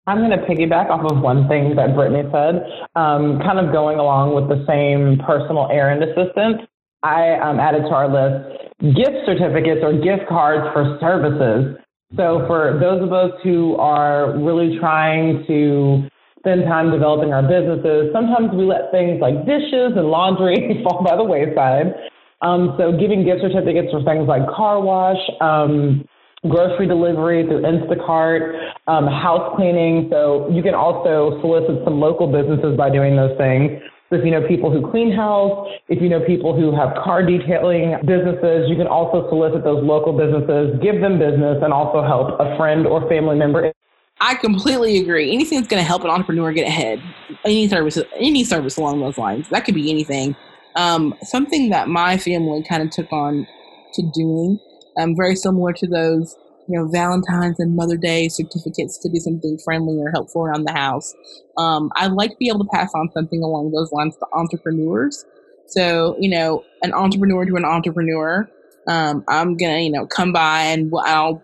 I'm 0.08 0.20
going 0.20 0.32
to 0.32 0.38
piggyback 0.38 0.90
off 0.90 1.12
of 1.12 1.20
one 1.20 1.50
thing 1.50 1.76
that 1.76 1.96
Brittany 1.96 2.28
said, 2.32 2.64
um, 2.96 3.40
kind 3.40 3.60
of 3.60 3.74
going 3.74 4.00
along 4.00 4.36
with 4.36 4.48
the 4.48 4.66
same 4.66 5.20
personal 5.20 5.68
errand 5.70 6.02
assistant. 6.02 6.62
I 7.04 7.40
um, 7.40 7.60
added 7.60 7.84
to 7.84 7.90
our 7.90 8.08
list 8.08 8.60
gift 8.82 9.26
certificates 9.26 9.82
or 9.84 9.94
gift 10.00 10.28
cards 10.30 10.72
for 10.74 10.98
services. 11.02 11.76
So 12.16 12.46
for 12.48 12.80
those 12.80 13.04
of 13.04 13.14
us 13.14 13.32
who 13.44 13.76
are 13.76 14.38
really 14.40 14.80
trying 14.80 15.44
to 15.48 16.08
spend 16.40 16.64
time 16.64 16.92
developing 16.92 17.34
our 17.34 17.44
businesses, 17.44 18.10
sometimes 18.14 18.52
we 18.54 18.64
let 18.64 18.90
things 18.92 19.20
like 19.22 19.46
dishes 19.46 19.94
and 19.96 20.08
laundry 20.08 20.82
fall 20.84 21.04
by 21.04 21.16
the 21.16 21.24
wayside. 21.24 21.94
Um, 22.42 22.76
so 22.80 22.96
giving 22.98 23.26
gift 23.26 23.42
certificates 23.42 23.92
for 23.92 24.02
things 24.04 24.28
like 24.28 24.48
car 24.48 24.80
wash, 24.80 25.20
um, 25.42 26.08
grocery 26.48 26.88
delivery 26.88 27.44
through 27.44 27.62
Instacart, 27.62 28.72
um, 28.88 29.06
house 29.06 29.54
cleaning. 29.58 30.08
So 30.10 30.50
you 30.50 30.64
can 30.64 30.74
also 30.74 31.38
solicit 31.42 31.84
some 31.84 32.00
local 32.00 32.32
businesses 32.32 32.78
by 32.78 32.90
doing 32.90 33.18
those 33.18 33.38
things. 33.38 33.82
So 34.10 34.16
if 34.16 34.26
you 34.26 34.32
know 34.32 34.48
people 34.48 34.72
who 34.72 34.90
clean 34.90 35.12
house, 35.12 35.68
if 35.88 36.02
you 36.02 36.10
know 36.10 36.20
people 36.26 36.60
who 36.60 36.76
have 36.76 36.96
car 37.04 37.24
detailing 37.24 37.96
businesses, 38.08 38.68
you 38.68 38.76
can 38.76 38.88
also 38.88 39.30
solicit 39.30 39.64
those 39.64 39.84
local 39.84 40.18
businesses, 40.18 40.80
give 40.82 41.00
them 41.00 41.20
business, 41.20 41.62
and 41.62 41.72
also 41.72 42.02
help 42.02 42.40
a 42.40 42.58
friend 42.58 42.88
or 42.88 43.08
family 43.08 43.36
member. 43.36 43.72
I 44.20 44.34
completely 44.34 44.98
agree. 44.98 45.32
Anything 45.32 45.60
that's 45.60 45.68
going 45.68 45.82
to 45.82 45.88
help 45.88 46.04
an 46.04 46.10
entrepreneur 46.10 46.52
get 46.52 46.68
ahead, 46.68 47.02
any 47.46 47.68
service, 47.68 48.00
any 48.16 48.44
service 48.44 48.78
along 48.78 49.00
those 49.00 49.20
lines, 49.20 49.48
that 49.50 49.64
could 49.64 49.76
be 49.76 49.92
anything. 49.92 50.36
Um, 50.76 51.14
something 51.22 51.70
that 51.70 51.88
my 51.88 52.18
family 52.18 52.64
kind 52.68 52.82
of 52.82 52.90
took 52.90 53.14
on 53.14 53.48
to 53.94 54.12
doing, 54.14 54.60
um, 54.98 55.16
very 55.16 55.36
similar 55.36 55.72
to 55.74 55.88
those, 55.88 56.36
you 56.70 56.78
know, 56.78 56.88
Valentine's 56.88 57.60
and 57.60 57.76
Mother 57.76 57.98
Day 57.98 58.30
certificates 58.30 59.00
to 59.00 59.10
do 59.10 59.20
something 59.20 59.58
friendly 59.58 59.98
or 59.98 60.12
helpful 60.12 60.44
around 60.46 60.66
the 60.66 60.72
house. 60.72 61.16
Um, 61.58 61.92
I'd 61.96 62.12
like 62.12 62.30
to 62.30 62.38
be 62.38 62.48
able 62.48 62.60
to 62.60 62.70
pass 62.72 62.92
on 62.94 63.10
something 63.12 63.42
along 63.42 63.72
those 63.72 63.92
lines 63.92 64.16
to 64.18 64.28
entrepreneurs. 64.34 65.26
So, 65.66 66.16
you 66.20 66.30
know, 66.30 66.64
an 66.84 66.94
entrepreneur 66.94 67.44
to 67.46 67.56
an 67.56 67.66
entrepreneur, 67.66 68.48
um, 68.88 69.24
I'm 69.28 69.58
gonna, 69.58 69.80
you 69.80 69.92
know, 69.92 70.06
come 70.06 70.32
by 70.32 70.62
and 70.66 70.92
I'll 71.06 71.44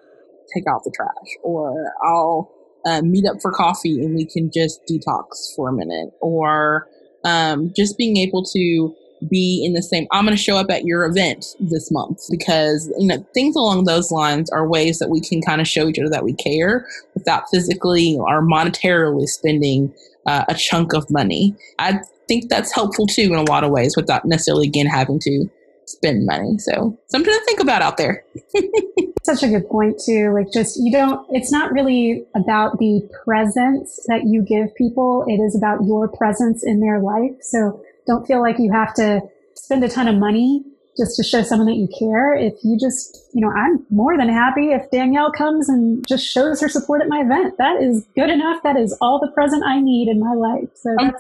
take 0.53 0.65
out 0.67 0.83
the 0.83 0.93
trash, 0.95 1.35
or 1.41 1.91
I'll 2.03 2.51
uh, 2.85 3.01
meet 3.01 3.25
up 3.27 3.37
for 3.41 3.51
coffee 3.51 4.05
and 4.05 4.15
we 4.15 4.25
can 4.25 4.51
just 4.53 4.81
detox 4.85 5.55
for 5.55 5.69
a 5.69 5.73
minute, 5.73 6.13
or 6.21 6.87
um, 7.23 7.73
just 7.75 7.97
being 7.97 8.17
able 8.17 8.43
to 8.43 8.95
be 9.29 9.63
in 9.65 9.73
the 9.73 9.81
same 9.81 10.07
i'm 10.11 10.25
going 10.25 10.35
to 10.35 10.41
show 10.41 10.57
up 10.57 10.69
at 10.69 10.85
your 10.85 11.05
event 11.05 11.55
this 11.59 11.89
month 11.91 12.21
because 12.29 12.91
you 12.99 13.07
know 13.07 13.25
things 13.33 13.55
along 13.55 13.85
those 13.85 14.11
lines 14.11 14.49
are 14.51 14.67
ways 14.67 14.99
that 14.99 15.09
we 15.09 15.21
can 15.21 15.41
kind 15.41 15.61
of 15.61 15.67
show 15.67 15.87
each 15.87 15.99
other 15.99 16.09
that 16.09 16.23
we 16.23 16.33
care 16.33 16.87
without 17.13 17.49
physically 17.49 18.17
or 18.19 18.41
monetarily 18.41 19.25
spending 19.25 19.93
uh, 20.25 20.45
a 20.47 20.55
chunk 20.55 20.93
of 20.93 21.09
money. 21.09 21.55
I 21.79 21.99
think 22.27 22.49
that's 22.49 22.73
helpful 22.73 23.07
too 23.07 23.21
in 23.21 23.35
a 23.35 23.43
lot 23.43 23.63
of 23.63 23.71
ways 23.71 23.95
without 23.95 24.25
necessarily 24.25 24.67
again 24.67 24.87
having 24.87 25.19
to 25.19 25.45
spend 25.85 26.25
money. 26.25 26.57
So 26.57 26.97
something 27.07 27.31
to 27.31 27.45
think 27.45 27.59
about 27.59 27.81
out 27.81 27.97
there. 27.97 28.23
Such 29.23 29.43
a 29.43 29.47
good 29.47 29.67
point 29.69 29.99
too 30.03 30.31
like 30.33 30.51
just 30.51 30.77
you 30.79 30.91
don't 30.91 31.25
it's 31.31 31.51
not 31.51 31.71
really 31.71 32.25
about 32.35 32.77
the 32.77 33.07
presence 33.23 33.99
that 34.07 34.25
you 34.25 34.43
give 34.43 34.73
people 34.75 35.25
it 35.27 35.37
is 35.37 35.55
about 35.55 35.83
your 35.83 36.07
presence 36.07 36.63
in 36.63 36.79
their 36.79 36.99
life. 36.99 37.33
So 37.41 37.83
don't 38.05 38.25
feel 38.25 38.41
like 38.41 38.57
you 38.59 38.71
have 38.71 38.93
to 38.95 39.21
spend 39.55 39.83
a 39.83 39.89
ton 39.89 40.07
of 40.07 40.15
money 40.15 40.63
just 40.97 41.15
to 41.17 41.23
show 41.23 41.43
someone 41.43 41.67
that 41.67 41.75
you 41.75 41.89
care. 41.99 42.33
If 42.35 42.53
you 42.63 42.77
just, 42.79 43.29
you 43.33 43.41
know, 43.41 43.51
I'm 43.51 43.85
more 43.89 44.17
than 44.17 44.29
happy 44.29 44.71
if 44.71 44.89
Danielle 44.91 45.31
comes 45.31 45.67
and 45.67 46.05
just 46.07 46.25
shows 46.25 46.61
her 46.61 46.69
support 46.69 47.01
at 47.01 47.09
my 47.09 47.21
event. 47.21 47.57
That 47.57 47.81
is 47.81 48.05
good 48.15 48.29
enough. 48.29 48.63
That 48.63 48.77
is 48.77 48.97
all 49.01 49.19
the 49.19 49.31
present 49.31 49.63
I 49.65 49.81
need 49.81 50.07
in 50.07 50.19
my 50.19 50.33
life. 50.33 50.69
So 50.75 50.95
I'm, 50.99 51.11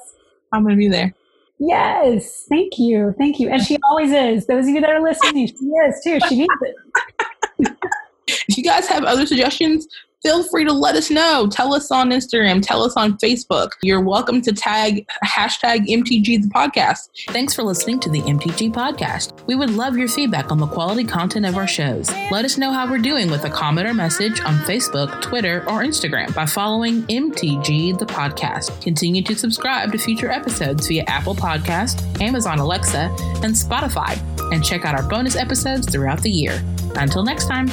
I'm 0.53 0.63
going 0.63 0.75
to 0.75 0.79
be 0.79 0.87
there. 0.87 1.13
Yes. 1.59 2.45
Thank 2.49 2.77
you. 2.77 3.13
Thank 3.17 3.39
you. 3.39 3.49
And 3.49 3.61
she 3.61 3.77
always 3.83 4.11
is. 4.11 4.47
Those 4.47 4.67
of 4.67 4.73
you 4.73 4.81
that 4.81 4.89
are 4.89 5.01
listening, 5.01 5.47
she 5.47 5.53
is 5.53 6.01
too. 6.03 6.19
She 6.27 6.37
needs 6.37 6.53
it. 6.61 7.77
if 8.27 8.57
you 8.57 8.63
guys 8.63 8.87
have 8.87 9.03
other 9.03 9.25
suggestions, 9.25 9.87
feel 10.25 10.43
free 10.43 10.65
to 10.65 10.73
let 10.73 10.95
us 10.95 11.11
know. 11.11 11.47
Tell 11.47 11.75
us 11.75 11.91
on 11.91 12.09
Instagram, 12.09 12.59
tell 12.59 12.81
us 12.81 12.93
on 12.97 13.15
Facebook. 13.19 13.73
You're 13.83 14.01
welcome 14.01 14.41
to 14.41 14.51
tag 14.53 15.05
hashtag 15.23 15.85
MTG 15.85 16.41
the 16.41 16.47
podcast. 16.47 17.09
Thanks 17.27 17.53
for 17.53 17.61
listening 17.61 17.99
to 17.99 18.09
the 18.09 18.21
MTG 18.21 18.73
podcast. 18.73 19.45
We 19.45 19.53
would 19.53 19.69
love 19.69 19.95
your 19.95 20.07
feedback 20.07 20.51
on 20.51 20.57
the 20.57 20.65
quality 20.65 21.03
content 21.03 21.45
of 21.45 21.57
our 21.57 21.67
shows. 21.67 22.09
Let 22.31 22.43
us 22.43 22.57
know 22.57 22.71
how 22.71 22.89
we're 22.89 22.97
doing 22.97 23.29
with 23.29 23.45
a 23.45 23.51
comment 23.51 23.87
or 23.87 23.93
message 23.93 24.41
on 24.41 24.55
Facebook, 24.61 25.21
Twitter, 25.21 25.59
or 25.67 25.83
Instagram 25.83 26.33
by 26.33 26.47
following 26.47 27.03
MTG 27.03 27.99
the 27.99 28.07
podcast. 28.07 28.81
Continue 28.81 29.21
to 29.21 29.35
subscribe 29.35 29.91
to 29.91 29.99
future 29.99 30.31
episodes 30.31 30.87
via 30.87 31.03
Apple 31.05 31.35
Podcast, 31.35 32.19
Amazon 32.19 32.57
Alexa, 32.57 33.15
and 33.43 33.53
Spotify, 33.53 34.19
and 34.51 34.65
check 34.65 34.85
out 34.85 34.95
our 34.95 35.07
bonus 35.07 35.35
episodes 35.35 35.87
throughout 35.87 36.23
the 36.23 36.31
year. 36.31 36.59
Until 36.95 37.23
next 37.23 37.45
time. 37.45 37.69